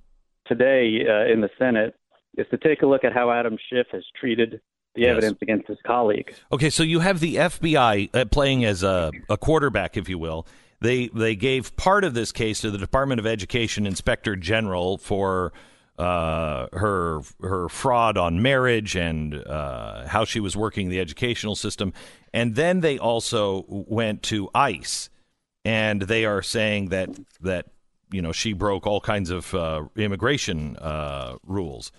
today 0.47 1.05
uh, 1.09 1.33
in 1.33 1.41
the 1.41 1.51
Senate 1.59 1.95
is 2.37 2.47
to 2.51 2.59
take 2.59 2.83
a 2.83 2.87
look 2.87 3.05
at 3.05 3.13
how 3.13 3.31
Adam 3.31 3.57
Schiff 3.69 3.87
has 3.93 4.05
treated 4.19 4.61
the 4.95 5.03
yes. 5.03 5.11
evidence 5.11 5.39
against 5.43 5.69
his 5.69 5.79
colleague. 5.87 6.35
Okay, 6.53 6.71
so 6.71 6.83
you 6.83 7.01
have 7.01 7.21
the 7.21 7.37
FBI 7.37 8.15
uh, 8.15 8.25
playing 8.27 8.65
as 8.65 8.83
a, 8.83 9.13
a 9.29 9.37
quarterback, 9.37 9.97
if 9.97 10.09
you 10.09 10.19
will. 10.19 10.47
They 10.81 11.09
they 11.09 11.37
gave 11.37 11.77
part 11.77 12.05
of 12.05 12.15
this 12.15 12.33
case 12.33 12.63
to 12.63 12.71
the 12.71 12.79
Department 12.79 13.21
of 13.21 13.27
Education 13.27 13.87
Inspector 13.87 14.35
General 14.37 14.97
for 14.97 15.53
uh, 16.01 16.67
her 16.73 17.21
her 17.43 17.69
fraud 17.69 18.17
on 18.17 18.41
marriage 18.41 18.97
and 18.97 19.35
uh, 19.35 20.07
how 20.09 20.25
she 20.25 20.41
was 20.41 20.57
working 20.57 20.89
the 20.89 20.99
educational 20.99 21.55
system, 21.55 21.93
and 22.33 22.55
then 22.55 22.81
they 22.81 22.99
also 22.99 23.67
went 23.69 24.23
to 24.23 24.49
ICE, 24.55 25.11
and 25.63 26.03
they 26.03 26.25
are 26.25 26.41
saying 26.41 26.89
that 26.89 27.11
that 27.43 27.67
you 28.11 28.23
know 28.23 28.33
she 28.33 28.55
broke 28.55 28.87
all 28.87 29.01
kinds 29.01 29.29
of 29.29 29.55
uh, 29.55 29.85
immigration 29.95 30.77
uh, 30.79 31.37
rules. 31.47 31.93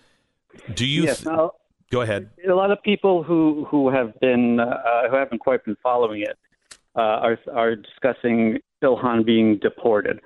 Do 0.74 0.88
you? 0.88 1.04
Yes, 1.04 1.18
th- 1.18 1.28
now, 1.28 1.52
go 1.92 2.02
ahead. 2.02 2.32
A 2.50 2.56
lot 2.56 2.72
of 2.72 2.82
people 2.82 3.22
who 3.22 3.68
who 3.70 3.90
have 3.92 4.20
been 4.20 4.60
uh, 4.60 5.10
who 5.12 5.16
haven't 5.16 5.40
quite 5.40 5.64
been 5.64 5.78
following 5.84 6.22
it 6.22 6.40
are 6.96 7.38
are 7.54 7.76
discussing 7.76 8.58
Ilhan 8.84 9.26
being 9.28 9.60
deported. 9.60 10.22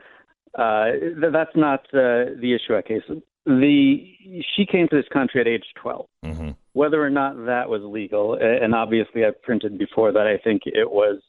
Uh, 0.57 0.91
that's 1.29 1.55
not 1.55 1.81
uh, 1.93 2.31
the 2.39 2.55
issue 2.55 2.73
at 2.73 2.87
case 2.87 3.03
the 3.45 4.15
she 4.55 4.65
came 4.65 4.87
to 4.87 4.95
this 4.95 5.07
country 5.13 5.41
at 5.41 5.47
age 5.47 5.65
12. 5.81 6.05
Mm-hmm. 6.25 6.49
Whether 6.73 7.03
or 7.03 7.09
not 7.09 7.45
that 7.45 7.69
was 7.69 7.81
legal, 7.83 8.33
and 8.33 8.73
obviously 8.73 9.23
I've 9.23 9.41
printed 9.41 9.77
before 9.77 10.11
that 10.11 10.27
I 10.27 10.37
think 10.43 10.63
it 10.65 10.91
was 10.91 11.21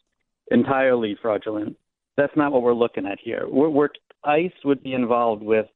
entirely 0.50 1.16
fraudulent. 1.20 1.76
That's 2.16 2.36
not 2.36 2.52
what 2.52 2.62
we're 2.62 2.74
looking 2.74 3.06
at 3.06 3.18
here. 3.22 3.44
We're, 3.46 3.68
we're, 3.68 3.88
ICE 4.24 4.52
would 4.64 4.82
be 4.82 4.94
involved 4.94 5.42
with 5.42 5.66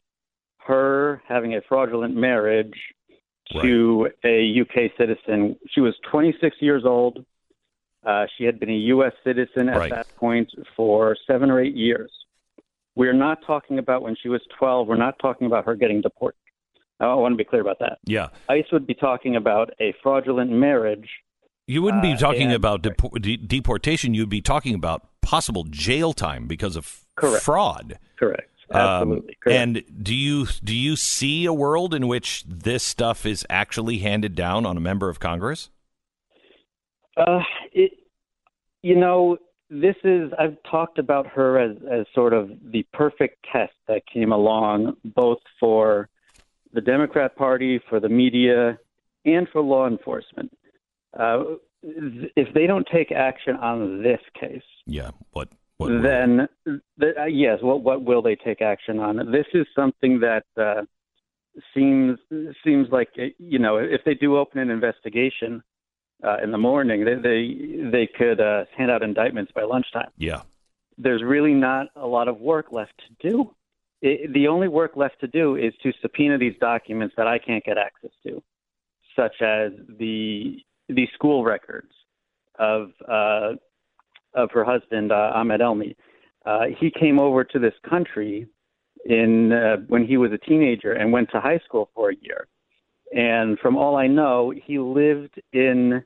her 0.67 1.23
having 1.29 1.55
a 1.55 1.61
fraudulent 1.69 2.17
marriage 2.17 2.75
to 3.61 4.05
right. 4.05 4.13
a 4.25 4.61
UK 4.61 4.93
citizen. 4.97 5.57
She 5.71 5.81
was 5.81 5.95
26 6.11 6.57
years 6.61 6.85
old. 6.85 7.25
Uh, 8.05 8.27
she 8.37 8.45
had 8.45 8.59
been 8.59 8.71
a 8.71 8.75
U.S. 8.95 9.13
citizen 9.25 9.69
at 9.69 9.77
right. 9.77 9.91
that 9.91 10.07
point 10.17 10.51
for 10.77 11.17
seven 11.27 11.51
or 11.51 11.61
eight 11.61 11.77
years. 11.77 12.11
We're 13.01 13.15
not 13.15 13.39
talking 13.47 13.79
about 13.79 14.03
when 14.03 14.15
she 14.23 14.29
was 14.29 14.43
12. 14.59 14.87
We're 14.87 14.95
not 14.95 15.19
talking 15.23 15.47
about 15.47 15.65
her 15.65 15.75
getting 15.75 16.03
deported. 16.03 16.37
I 17.01 17.15
want 17.15 17.33
to 17.33 17.37
be 17.37 17.45
clear 17.45 17.63
about 17.63 17.79
that. 17.79 17.97
Yeah. 18.05 18.29
ICE 18.51 18.67
would 18.73 18.87
be 18.87 18.93
talking 18.93 19.37
about 19.37 19.71
a 19.81 19.95
fraudulent 20.03 20.51
marriage. 20.51 21.09
You 21.67 21.81
wouldn't 21.81 22.03
be 22.03 22.13
uh, 22.13 22.19
talking 22.19 22.49
and, 22.49 22.53
about 22.53 22.83
depor- 22.83 23.19
de- 23.23 23.39
deportation. 23.39 24.13
You'd 24.13 24.29
be 24.29 24.43
talking 24.43 24.75
about 24.75 25.09
possible 25.23 25.65
jail 25.65 26.13
time 26.13 26.47
because 26.47 26.77
of 26.77 27.07
correct. 27.17 27.43
fraud. 27.43 27.99
Correct. 28.19 28.51
Absolutely. 28.71 29.35
Correct. 29.43 29.59
and 29.59 29.83
do 30.05 30.15
you 30.15 30.47
do 30.63 30.77
you 30.77 30.95
see 30.95 31.47
a 31.47 31.55
world 31.55 31.95
in 31.95 32.07
which 32.07 32.45
this 32.47 32.83
stuff 32.83 33.25
is 33.25 33.47
actually 33.49 34.01
handed 34.01 34.35
down 34.35 34.67
on 34.67 34.77
a 34.77 34.81
member 34.81 35.09
of 35.09 35.19
Congress? 35.19 35.71
Uh, 37.17 37.41
it, 37.73 37.93
you 38.83 38.95
know, 38.95 39.39
this 39.71 39.95
is 40.03 40.33
I've 40.39 40.57
talked 40.69 40.99
about 40.99 41.27
her 41.29 41.59
as 41.59 41.77
as 41.91 42.07
sort 42.15 42.33
of 42.33 42.51
the 42.73 42.83
perfect 42.93 43.47
test 43.53 43.73
that 43.87 44.03
came 44.13 44.33
along 44.33 44.97
both 45.05 45.39
for 45.59 46.09
the 46.73 46.81
Democrat 46.81 47.37
Party, 47.37 47.81
for 47.89 48.01
the 48.01 48.09
media, 48.09 48.79
and 49.25 49.49
for 49.53 49.63
law 49.63 49.87
enforcement. 49.87 50.51
Uh, 51.19 51.43
if 51.83 52.53
they 52.53 52.67
don't 52.67 52.87
take 52.93 53.11
action 53.13 53.57
on 53.57 54.03
this 54.03 54.21
case, 54.39 54.63
Yeah. 54.87 55.11
What? 55.33 55.49
What? 55.79 56.03
then 56.03 56.47
th- 57.01 57.17
uh, 57.19 57.25
yes, 57.25 57.59
what 57.63 57.83
what 57.83 58.03
will 58.03 58.23
they 58.23 58.37
take 58.37 58.61
action 58.61 58.99
on? 58.99 59.17
This 59.31 59.47
is 59.55 59.67
something 59.75 60.21
that 60.21 60.45
uh, 60.61 60.83
seems 61.75 62.19
seems 62.65 62.89
like 62.91 63.09
you 63.39 63.59
know 63.59 63.77
if 63.77 64.03
they 64.05 64.15
do 64.15 64.37
open 64.37 64.59
an 64.59 64.71
investigation 64.71 65.63
uh, 66.23 66.37
in 66.43 66.51
the 66.51 66.59
morning, 66.59 67.05
they 67.05 67.15
they, 67.15 67.91
they 67.91 68.07
could 68.07 68.41
uh, 68.41 68.65
hand 68.77 68.91
out 68.91 69.03
indictments 69.03 69.53
by 69.55 69.63
lunchtime. 69.63 70.11
Yeah. 70.19 70.43
There's 70.99 71.23
really 71.23 71.55
not 71.55 71.87
a 71.97 72.07
lot 72.07 72.29
of 72.29 72.41
work 72.41 72.73
left 72.73 72.93
to 72.99 73.31
do. 73.31 73.55
It, 74.03 74.33
the 74.33 74.49
only 74.49 74.69
work 74.69 74.97
left 74.97 75.21
to 75.21 75.29
do 75.29 75.57
is 75.57 75.73
to 75.83 75.93
subpoena 76.03 76.39
these 76.39 76.55
documents 76.61 77.15
that 77.17 77.27
I 77.27 77.39
can't 77.39 77.65
get 77.65 77.79
access 77.79 78.11
to, 78.27 78.43
such 79.17 79.41
as 79.41 79.73
the 79.99 80.59
the 80.89 81.07
school 81.15 81.45
records 81.45 81.93
of 82.59 82.91
uh, 83.09 83.53
of 84.35 84.51
her 84.53 84.65
husband 84.65 85.13
uh, 85.13 85.33
Ahmed 85.35 85.61
Elmi. 85.61 85.97
Uh, 86.45 86.67
he 86.79 86.91
came 86.91 87.19
over 87.19 87.45
to 87.45 87.59
this 87.59 87.75
country 87.89 88.47
in 89.05 89.53
uh, 89.53 89.77
when 89.89 90.07
he 90.07 90.17
was 90.17 90.33
a 90.33 90.39
teenager 90.39 90.93
and 90.93 91.13
went 91.13 91.31
to 91.31 91.41
high 91.41 91.61
school 91.65 91.91
for 91.95 92.11
a 92.11 92.17
year. 92.21 92.47
And 93.13 93.59
from 93.59 93.77
all 93.77 93.97
I 93.97 94.07
know, 94.07 94.53
he 94.65 94.79
lived 94.79 95.41
in 95.53 96.05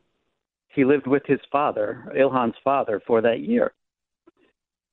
he 0.74 0.84
lived 0.84 1.06
with 1.06 1.22
his 1.26 1.40
father, 1.50 2.04
Ilhan's 2.16 2.56
father, 2.62 3.00
for 3.06 3.20
that 3.20 3.40
year. 3.40 3.72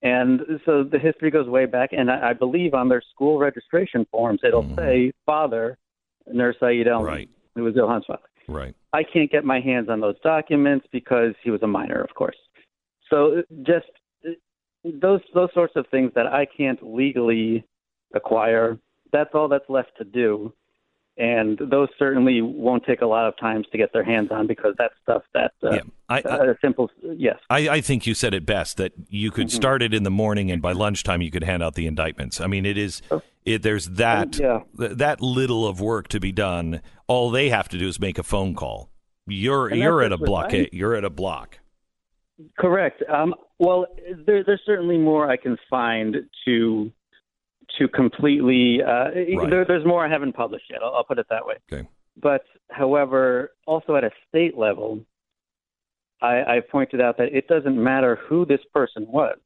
And 0.04 0.42
so 0.66 0.84
the 0.84 0.98
history 0.98 1.30
goes 1.30 1.48
way 1.48 1.66
back, 1.66 1.90
and 1.94 2.10
I, 2.10 2.30
I 2.30 2.34
believe 2.34 2.74
on 2.74 2.90
their 2.90 3.04
school 3.14 3.38
registration 3.38 4.06
forms 4.12 4.40
it'll 4.44 4.64
Mhm. 4.64 4.76
say 4.76 5.12
father 5.26 5.78
Nur 6.28 6.54
Saeed 6.60 6.88
Elmi, 6.88 7.06
Right. 7.06 7.30
who 7.56 7.64
was 7.64 7.76
Ilhan's 7.76 8.06
father. 8.06 8.28
Right. 8.48 8.74
I 8.94 9.04
can't 9.04 9.30
get 9.32 9.46
my 9.46 9.60
hands 9.60 9.90
on 9.90 10.00
those 10.00 10.20
documents 10.22 10.88
because 10.92 11.36
he 11.44 11.52
was 11.52 11.62
a 11.62 11.68
minor, 11.68 12.02
of 12.02 12.14
course. 12.16 12.38
So 13.10 13.44
just 13.64 13.90
those 14.84 15.22
those 15.34 15.54
sorts 15.54 15.76
of 15.76 15.86
things 15.88 16.12
that 16.16 16.26
I 16.28 16.46
can't 16.46 16.82
legally 16.82 17.64
acquire. 18.14 18.80
That's 19.12 19.34
all 19.36 19.48
that's 19.48 19.70
left 19.70 19.96
to 19.98 20.04
do, 20.04 20.54
and 21.18 21.58
those 21.70 21.90
certainly 22.00 22.42
won't 22.42 22.86
take 22.86 23.02
a 23.02 23.06
lot 23.06 23.28
of 23.28 23.38
times 23.38 23.66
to 23.72 23.78
get 23.78 23.92
their 23.94 24.04
hands 24.04 24.30
on 24.32 24.48
because 24.48 24.74
that's 24.78 24.94
stuff 25.04 25.24
that 25.34 25.52
uh, 25.64 25.72
Yeah. 25.72 25.82
I, 26.10 26.16
I, 26.18 26.20
uh, 26.22 26.54
simple. 26.62 26.90
Yes, 27.04 27.38
I, 27.50 27.70
I 27.70 27.82
think 27.82 28.06
you 28.08 28.14
said 28.14 28.34
it 28.34 28.46
best 28.46 28.78
that 28.78 28.94
you 29.10 29.30
could 29.32 29.48
Mm-hmm. 29.48 29.56
start 29.56 29.82
it 29.82 29.94
in 29.94 30.04
the 30.04 30.12
morning 30.12 30.50
and 30.52 30.62
by 30.62 30.72
lunchtime 30.72 31.22
you 31.22 31.32
could 31.32 31.44
hand 31.44 31.62
out 31.64 31.76
the 31.76 31.86
indictments. 31.88 32.40
I 32.42 32.48
mean, 32.48 32.66
it 32.66 32.78
is 32.78 33.02
it, 33.46 33.62
there's 33.62 33.88
that 33.88 34.40
Oh. 34.42 34.66
Yeah. 34.80 34.88
th- 34.88 34.98
that 34.98 35.22
little 35.22 35.68
of 35.68 35.82
work 35.82 36.08
to 36.10 36.20
be 36.20 36.32
done. 36.32 36.82
All 37.08 37.30
they 37.32 37.50
have 37.50 37.68
to 37.70 37.78
do 37.78 37.88
is 37.88 38.00
make 38.00 38.18
a 38.18 38.24
phone 38.24 38.56
call. 38.56 38.90
You're 39.28 39.68
And 39.68 39.80
you're 39.80 40.02
at 40.02 40.12
a 40.12 40.18
what 40.18 40.74
You're 40.74 40.96
at 40.96 41.04
a 41.04 41.10
block. 41.10 41.60
correct. 42.58 43.04
Um, 43.10 43.34
well, 43.60 43.86
there, 44.26 44.44
there's 44.44 44.62
certainly 44.66 44.98
more 44.98 45.30
I 45.30 45.38
can 45.38 45.58
find 45.70 46.16
to 46.46 46.92
to 47.78 47.88
completely. 47.88 48.82
Uh, 48.84 49.10
Right. 49.38 49.50
there, 49.50 49.66
there's 49.66 49.86
more 49.86 50.06
I 50.06 50.10
haven't 50.10 50.34
published 50.34 50.66
yet. 50.70 50.80
I'll, 50.84 50.94
I'll 50.96 51.04
put 51.04 51.20
it 51.20 51.28
that 51.30 51.46
way. 51.46 51.56
Okay. 51.72 51.88
But 52.22 52.44
however, 52.70 53.52
also 53.68 53.96
at 53.96 54.04
a 54.04 54.12
state 54.28 54.58
level, 54.58 55.00
I, 56.22 56.42
I 56.58 56.60
pointed 56.72 57.02
out 57.02 57.18
that 57.18 57.34
it 57.36 57.48
doesn't 57.48 57.82
matter 57.82 58.20
who 58.28 58.46
this 58.46 58.60
person 58.74 59.08
was. 59.08 59.38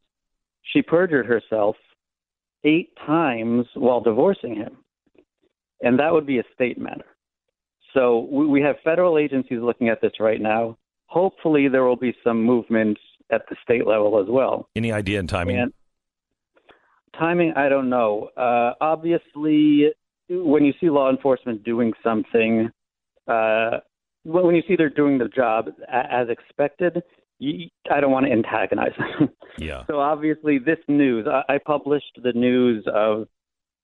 She 0.73 0.81
perjured 0.81 1.25
herself 1.25 1.75
eight 2.63 2.89
times 3.05 3.67
while 3.75 4.01
divorcing 4.01 4.55
him, 4.55 4.77
and 5.81 5.99
that 5.99 6.11
would 6.11 6.25
be 6.25 6.39
a 6.39 6.43
state 6.53 6.77
matter. 6.79 7.05
So 7.93 8.27
we, 8.31 8.47
we 8.47 8.61
have 8.61 8.77
federal 8.83 9.17
agencies 9.17 9.59
looking 9.61 9.89
at 9.89 10.01
this 10.01 10.13
right 10.19 10.41
now. 10.41 10.77
Hopefully, 11.05 11.67
there 11.67 11.83
will 11.83 11.95
be 11.95 12.15
some 12.23 12.43
movement 12.43 12.97
at 13.31 13.43
the 13.49 13.55
state 13.63 13.85
level 13.87 14.19
as 14.19 14.27
well. 14.27 14.67
Any 14.75 14.91
idea 14.91 15.19
in 15.19 15.27
timing? 15.27 15.57
And 15.59 15.73
timing, 17.17 17.53
I 17.55 17.69
don't 17.69 17.89
know. 17.89 18.29
Uh, 18.37 18.73
obviously, 18.81 19.91
when 20.29 20.65
you 20.65 20.73
see 20.79 20.89
law 20.89 21.09
enforcement 21.09 21.63
doing 21.63 21.93
something, 22.03 22.69
uh, 23.27 23.79
when 24.23 24.55
you 24.55 24.63
see 24.67 24.75
they're 24.75 24.89
doing 24.89 25.17
the 25.17 25.27
job 25.27 25.67
as 25.91 26.29
expected, 26.29 27.01
you, 27.39 27.67
I 27.91 27.99
don't 27.99 28.11
want 28.11 28.25
to 28.25 28.31
antagonize 28.31 28.93
them. 28.97 29.29
yeah. 29.59 29.83
so 29.87 29.99
obviously, 29.99 30.57
this 30.57 30.79
news, 30.87 31.27
I, 31.27 31.55
I 31.55 31.57
published 31.63 32.19
the 32.21 32.33
news 32.33 32.85
of 32.93 33.27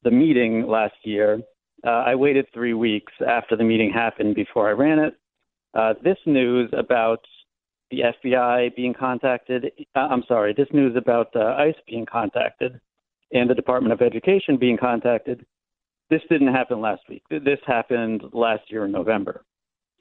the 0.03 0.11
meeting 0.11 0.67
last 0.67 0.95
year. 1.03 1.41
Uh, 1.85 1.89
I 1.89 2.15
waited 2.15 2.45
three 2.53 2.73
weeks 2.73 3.13
after 3.27 3.55
the 3.55 3.63
meeting 3.63 3.91
happened 3.91 4.35
before 4.35 4.69
I 4.69 4.71
ran 4.71 4.99
it. 4.99 5.15
Uh, 5.73 5.93
this 6.03 6.17
news 6.25 6.69
about 6.77 7.23
the 7.91 8.01
FBI 8.25 8.75
being 8.75 8.93
contacted, 8.93 9.71
uh, 9.95 9.99
I'm 9.99 10.23
sorry, 10.27 10.53
this 10.53 10.67
news 10.71 10.95
about 10.95 11.35
uh, 11.35 11.55
ICE 11.57 11.75
being 11.87 12.05
contacted 12.05 12.79
and 13.33 13.49
the 13.49 13.55
Department 13.55 13.93
of 13.93 14.01
Education 14.01 14.57
being 14.57 14.77
contacted, 14.77 15.45
this 16.09 16.21
didn't 16.29 16.53
happen 16.53 16.81
last 16.81 17.01
week. 17.09 17.23
This 17.29 17.59
happened 17.65 18.23
last 18.33 18.63
year 18.69 18.85
in 18.85 18.91
November. 18.91 19.43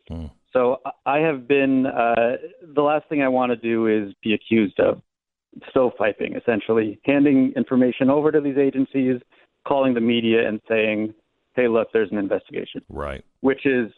Hmm. 0.08 0.26
So 0.52 0.78
I 1.06 1.18
have 1.18 1.46
been, 1.46 1.86
uh, 1.86 2.36
the 2.74 2.82
last 2.82 3.08
thing 3.08 3.22
I 3.22 3.28
want 3.28 3.50
to 3.50 3.56
do 3.56 3.86
is 3.86 4.12
be 4.22 4.34
accused 4.34 4.80
of 4.80 5.00
stovepiping, 5.74 6.36
essentially 6.36 6.98
handing 7.04 7.52
information 7.56 8.10
over 8.10 8.32
to 8.32 8.40
these 8.40 8.58
agencies, 8.58 9.20
calling 9.66 9.94
the 9.94 10.00
media 10.00 10.48
and 10.48 10.60
saying, 10.68 11.14
hey, 11.54 11.68
look, 11.68 11.88
there's 11.92 12.10
an 12.12 12.18
investigation 12.18 12.82
Right. 12.88 13.24
which 13.40 13.66
is 13.66 13.90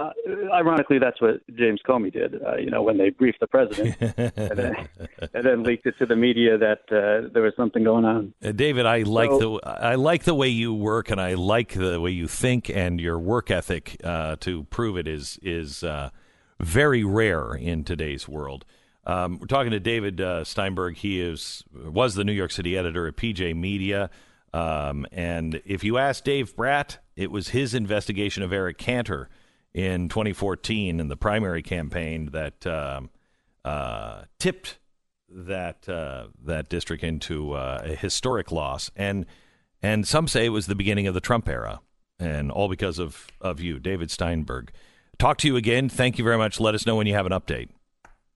uh, 0.00 0.10
ironically 0.52 0.98
that's 0.98 1.20
what 1.20 1.40
James 1.54 1.80
Comey 1.86 2.12
did. 2.12 2.42
Uh, 2.42 2.56
you 2.56 2.70
know, 2.70 2.82
when 2.82 2.96
they 2.98 3.10
briefed 3.10 3.40
the 3.40 3.46
president 3.46 3.96
and, 4.00 4.58
then, 4.58 4.88
and 5.34 5.44
then 5.44 5.62
leaked 5.62 5.86
it 5.86 5.94
to 5.98 6.06
the 6.06 6.16
media 6.16 6.56
that 6.58 6.80
uh, 6.90 7.28
there 7.32 7.42
was 7.42 7.52
something 7.56 7.84
going 7.84 8.04
on. 8.04 8.32
Uh, 8.42 8.52
David, 8.52 8.86
I 8.86 9.02
like 9.02 9.30
So- 9.30 9.60
the 9.62 9.68
I 9.68 9.94
like 9.96 10.24
the 10.24 10.34
way 10.34 10.48
you 10.48 10.72
work, 10.74 11.10
and 11.10 11.20
I 11.20 11.34
like 11.34 11.72
the 11.74 12.00
way 12.00 12.10
you 12.10 12.26
think, 12.26 12.70
and 12.70 13.00
your 13.00 13.18
work 13.18 13.50
ethic 13.50 13.96
uh, 14.02 14.36
to 14.40 14.64
prove 14.64 14.96
it 14.96 15.06
is 15.06 15.38
is 15.42 15.84
uh, 15.84 16.10
very 16.60 17.04
rare 17.04 17.52
in 17.54 17.84
today's 17.84 18.28
world. 18.28 18.64
Um, 19.06 19.38
we're 19.38 19.46
talking 19.46 19.72
to 19.72 19.80
David 19.80 20.20
uh, 20.20 20.44
Steinberg. 20.44 20.96
He 20.96 21.20
is 21.20 21.62
was 21.74 22.14
the 22.14 22.24
New 22.24 22.32
York 22.32 22.50
City 22.50 22.76
editor 22.78 23.06
at 23.06 23.16
PJ 23.16 23.54
Media, 23.54 24.08
um, 24.54 25.04
and 25.10 25.60
if 25.64 25.82
you 25.82 25.98
ask 25.98 26.22
Dave 26.22 26.54
Brat, 26.54 26.98
it 27.16 27.32
was 27.32 27.48
his 27.48 27.74
investigation 27.74 28.44
of 28.44 28.52
Eric 28.52 28.78
Cantor 28.78 29.28
in 29.74 30.08
2014 30.08 31.00
in 31.00 31.08
the 31.08 31.16
primary 31.16 31.60
campaign 31.60 32.30
that 32.30 32.64
um, 32.64 33.10
uh, 33.64 34.22
tipped 34.38 34.78
that 35.28 35.88
uh, 35.88 36.28
that 36.44 36.68
district 36.68 37.02
into 37.02 37.54
uh, 37.54 37.82
a 37.84 37.96
historic 37.96 38.52
loss, 38.52 38.92
and 38.94 39.26
and 39.82 40.06
some 40.06 40.28
say 40.28 40.46
it 40.46 40.50
was 40.50 40.68
the 40.68 40.76
beginning 40.76 41.08
of 41.08 41.14
the 41.14 41.20
Trump 41.20 41.48
era, 41.48 41.80
and 42.20 42.52
all 42.52 42.68
because 42.68 43.00
of 43.00 43.26
of 43.40 43.58
you, 43.58 43.80
David 43.80 44.08
Steinberg. 44.08 44.70
Talk 45.18 45.36
to 45.38 45.48
you 45.48 45.56
again. 45.56 45.88
Thank 45.88 46.16
you 46.16 46.22
very 46.22 46.38
much. 46.38 46.60
Let 46.60 46.76
us 46.76 46.86
know 46.86 46.94
when 46.94 47.08
you 47.08 47.14
have 47.14 47.26
an 47.26 47.32
update. 47.32 47.70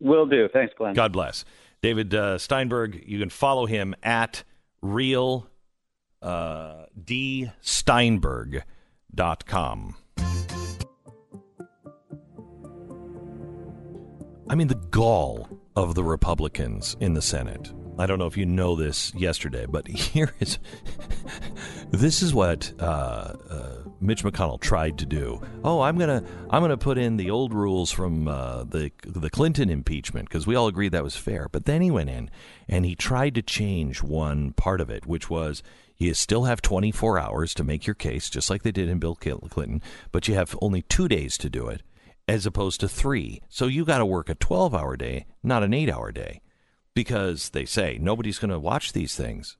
Will 0.00 0.26
do. 0.26 0.48
Thanks, 0.52 0.74
Glenn. 0.76 0.94
God 0.94 1.12
bless. 1.12 1.44
David 1.80 2.12
uh, 2.12 2.38
Steinberg. 2.38 3.04
You 3.06 3.20
can 3.20 3.30
follow 3.30 3.66
him 3.66 3.94
at 4.02 4.42
real 4.82 5.48
uh, 6.22 6.86
dsteinberg.com. 7.04 9.96
I 14.50 14.54
mean, 14.54 14.68
the 14.68 14.76
gall 14.76 15.48
of 15.76 15.94
the 15.94 16.02
Republicans 16.02 16.96
in 17.00 17.14
the 17.14 17.22
Senate. 17.22 17.72
I 17.98 18.06
don't 18.06 18.18
know 18.18 18.26
if 18.26 18.36
you 18.36 18.46
know 18.46 18.76
this 18.76 19.12
yesterday, 19.14 19.66
but 19.66 19.86
here 19.88 20.32
is 20.40 20.58
this 21.90 22.22
is 22.22 22.32
what 22.32 22.72
uh, 22.78 23.34
uh, 23.50 23.76
Mitch 24.00 24.22
McConnell 24.22 24.60
tried 24.60 24.98
to 24.98 25.06
do. 25.06 25.42
Oh, 25.64 25.80
I'm 25.80 25.98
gonna 25.98 26.22
I'm 26.48 26.62
gonna 26.62 26.76
put 26.76 26.96
in 26.96 27.16
the 27.16 27.30
old 27.30 27.52
rules 27.52 27.90
from 27.90 28.28
uh, 28.28 28.64
the 28.64 28.92
the 29.02 29.30
Clinton 29.30 29.68
impeachment 29.68 30.28
because 30.28 30.46
we 30.46 30.54
all 30.54 30.68
agreed 30.68 30.92
that 30.92 31.04
was 31.04 31.16
fair. 31.16 31.48
But 31.50 31.64
then 31.64 31.82
he 31.82 31.90
went 31.90 32.08
in 32.08 32.30
and 32.68 32.86
he 32.86 32.94
tried 32.94 33.34
to 33.34 33.42
change 33.42 34.02
one 34.02 34.52
part 34.52 34.80
of 34.80 34.90
it, 34.90 35.06
which 35.06 35.28
was 35.28 35.62
you 35.98 36.14
still 36.14 36.44
have 36.44 36.62
24 36.62 37.18
hours 37.18 37.54
to 37.54 37.64
make 37.64 37.86
your 37.86 37.94
case, 37.94 38.30
just 38.30 38.50
like 38.50 38.62
they 38.62 38.70
did 38.70 38.88
in 38.88 38.98
Bill 38.98 39.16
Clinton, 39.16 39.82
but 40.12 40.28
you 40.28 40.34
have 40.34 40.56
only 40.62 40.82
two 40.82 41.08
days 41.08 41.36
to 41.38 41.50
do 41.50 41.66
it 41.66 41.82
as 42.28 42.46
opposed 42.46 42.80
to 42.80 42.88
three. 42.88 43.42
So 43.48 43.66
you 43.66 43.84
got 43.84 43.98
to 43.98 44.06
work 44.06 44.28
a 44.28 44.34
12 44.34 44.74
hour 44.74 44.96
day, 44.96 45.26
not 45.42 45.62
an 45.62 45.74
eight 45.74 45.90
hour 45.90 46.12
day, 46.12 46.40
because 46.94 47.50
they 47.50 47.64
say 47.64 47.98
nobody's 48.00 48.38
going 48.38 48.50
to 48.50 48.60
watch 48.60 48.92
these 48.92 49.16
things. 49.16 49.56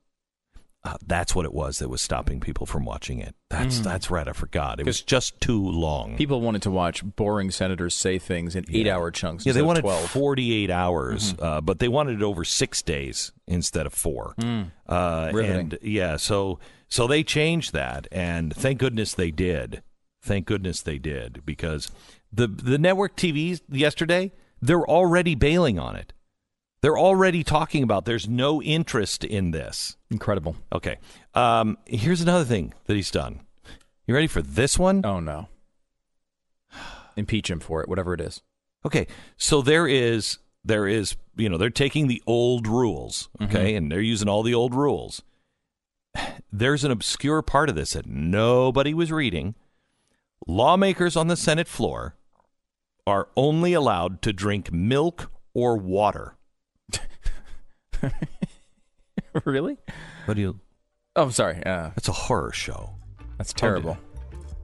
Uh, 0.81 0.95
that's 1.05 1.35
what 1.35 1.43
it 1.43 1.53
was 1.53 1.79
that 1.79 1.89
was 1.89 2.01
stopping 2.01 2.39
people 2.39 2.65
from 2.65 2.85
watching 2.85 3.19
it. 3.19 3.35
That's 3.49 3.79
that's 3.81 4.09
right. 4.09 4.27
I 4.27 4.31
forgot. 4.31 4.79
It 4.79 4.85
was 4.85 5.01
just 5.01 5.39
too 5.41 5.61
long. 5.61 6.15
People 6.15 6.39
wanted 6.39 6.61
to 6.61 6.71
watch 6.71 7.03
boring 7.03 7.51
senators 7.51 7.93
say 7.93 8.17
things 8.17 8.55
in 8.55 8.63
eight-hour 8.71 9.11
chunks. 9.11 9.45
yeah, 9.45 9.51
they 9.51 9.59
instead 9.59 9.79
of 9.79 9.83
wanted 9.83 10.05
12. 10.05 10.09
48 10.11 10.71
hours, 10.71 11.35
uh, 11.39 11.59
but 11.59 11.79
they 11.79 11.89
wanted 11.89 12.21
it 12.21 12.23
over 12.23 12.45
six 12.45 12.81
days 12.81 13.33
instead 13.45 13.85
of 13.85 13.93
four. 13.93 14.35
Uh, 14.87 15.31
and 15.35 15.77
yeah, 15.81 16.15
so 16.15 16.59
so 16.87 17.07
they 17.07 17.23
changed 17.23 17.73
that, 17.73 18.07
and 18.09 18.55
thank 18.55 18.79
goodness 18.79 19.13
they 19.13 19.31
did. 19.31 19.83
Thank 20.21 20.45
goodness 20.45 20.81
they 20.81 20.97
did 20.97 21.45
because 21.45 21.91
the 22.31 22.47
the 22.47 22.77
network 22.77 23.17
TVs 23.17 23.59
yesterday 23.69 24.31
they're 24.61 24.87
already 24.89 25.35
bailing 25.35 25.77
on 25.77 25.95
it. 25.97 26.13
They're 26.81 26.97
already 26.97 27.43
talking 27.43 27.83
about 27.83 28.05
there's 28.05 28.27
no 28.27 28.61
interest 28.61 29.23
in 29.23 29.51
this. 29.51 29.97
Incredible. 30.09 30.55
Okay. 30.71 30.97
Um, 31.33 31.77
here's 31.85 32.21
another 32.21 32.45
thing 32.45 32.73
that 32.85 32.95
he's 32.95 33.11
done. 33.11 33.41
You 34.07 34.15
ready 34.15 34.27
for 34.27 34.41
this 34.41 34.79
one? 34.79 35.05
Oh 35.05 35.19
no. 35.19 35.49
Impeach 37.15 37.49
him 37.49 37.59
for 37.59 37.81
it, 37.81 37.89
whatever 37.89 38.13
it 38.13 38.21
is. 38.21 38.41
Okay, 38.85 39.07
so 39.37 39.61
there 39.61 39.87
is 39.87 40.39
there 40.63 40.87
is 40.87 41.15
you 41.35 41.49
know 41.49 41.57
they're 41.57 41.69
taking 41.69 42.07
the 42.07 42.23
old 42.25 42.65
rules, 42.65 43.29
okay, 43.41 43.75
and 43.75 43.91
they're 43.91 43.99
using 44.01 44.29
all 44.29 44.41
the 44.41 44.53
old 44.53 44.73
rules. 44.73 45.21
There's 46.51 46.83
an 46.83 46.91
obscure 46.91 47.41
part 47.41 47.69
of 47.69 47.75
this 47.75 47.93
that 47.93 48.07
nobody 48.07 48.93
was 48.93 49.11
reading. 49.11 49.55
Lawmakers 50.47 51.15
on 51.15 51.27
the 51.27 51.35
Senate 51.35 51.67
floor 51.67 52.15
are 53.05 53.29
only 53.35 53.73
allowed 53.73 54.21
to 54.23 54.33
drink 54.33 54.71
milk 54.71 55.31
or 55.53 55.77
water. 55.77 56.35
really? 59.45 59.77
What 60.25 60.33
do 60.35 60.41
you? 60.41 60.59
Oh, 61.15 61.23
I'm 61.23 61.31
sorry. 61.31 61.63
Uh, 61.65 61.89
That's 61.95 62.07
a 62.07 62.13
horror 62.13 62.51
show. 62.51 62.91
that's 63.37 63.53
terrible. 63.53 63.97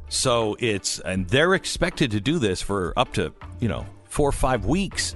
So 0.10 0.56
it's 0.60 1.00
and 1.00 1.28
they're 1.28 1.56
expected 1.56 2.12
to 2.12 2.22
do 2.22 2.38
this 2.40 2.62
for 2.62 2.94
up 2.96 3.14
to 3.14 3.34
you 3.60 3.68
know 3.68 3.86
four 4.06 4.30
or 4.30 4.34
five 4.34 4.66
weeks 4.66 5.16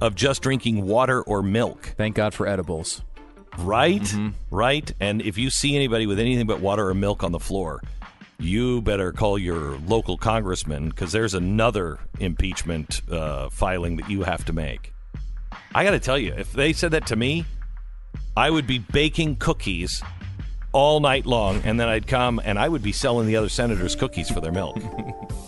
of 0.00 0.14
just 0.14 0.42
drinking 0.42 0.86
water 0.86 1.22
or 1.22 1.42
milk. 1.42 1.94
Thank 1.96 2.16
God 2.16 2.34
for 2.34 2.46
edibles. 2.46 3.02
Right? 3.58 4.06
Right? 4.50 4.92
And 5.00 5.22
if 5.22 5.38
you 5.38 5.48
see 5.50 5.74
anybody 5.76 6.06
with 6.06 6.18
anything 6.18 6.46
but 6.46 6.60
water 6.60 6.88
or 6.88 6.94
milk 6.94 7.22
on 7.24 7.32
the 7.32 7.38
floor, 7.40 7.82
you 8.38 8.82
better 8.82 9.12
call 9.12 9.38
your 9.38 9.78
local 9.86 10.18
congressman 10.18 10.90
because 10.90 11.12
there's 11.12 11.32
another 11.32 11.98
impeachment 12.20 13.00
uh, 13.10 13.48
filing 13.48 13.96
that 13.96 14.10
you 14.10 14.24
have 14.24 14.44
to 14.46 14.52
make. 14.52 14.92
I 15.76 15.84
got 15.84 15.90
to 15.90 16.00
tell 16.00 16.16
you, 16.16 16.32
if 16.34 16.54
they 16.54 16.72
said 16.72 16.92
that 16.92 17.06
to 17.08 17.16
me, 17.16 17.44
I 18.34 18.48
would 18.48 18.66
be 18.66 18.78
baking 18.78 19.36
cookies 19.36 20.02
all 20.72 21.00
night 21.00 21.26
long, 21.26 21.60
and 21.66 21.78
then 21.78 21.86
I'd 21.86 22.06
come 22.06 22.40
and 22.42 22.58
I 22.58 22.66
would 22.66 22.82
be 22.82 22.92
selling 22.92 23.26
the 23.26 23.36
other 23.36 23.50
senators 23.50 23.94
cookies 23.94 24.30
for 24.30 24.40
their 24.40 24.52
milk. 24.52 24.78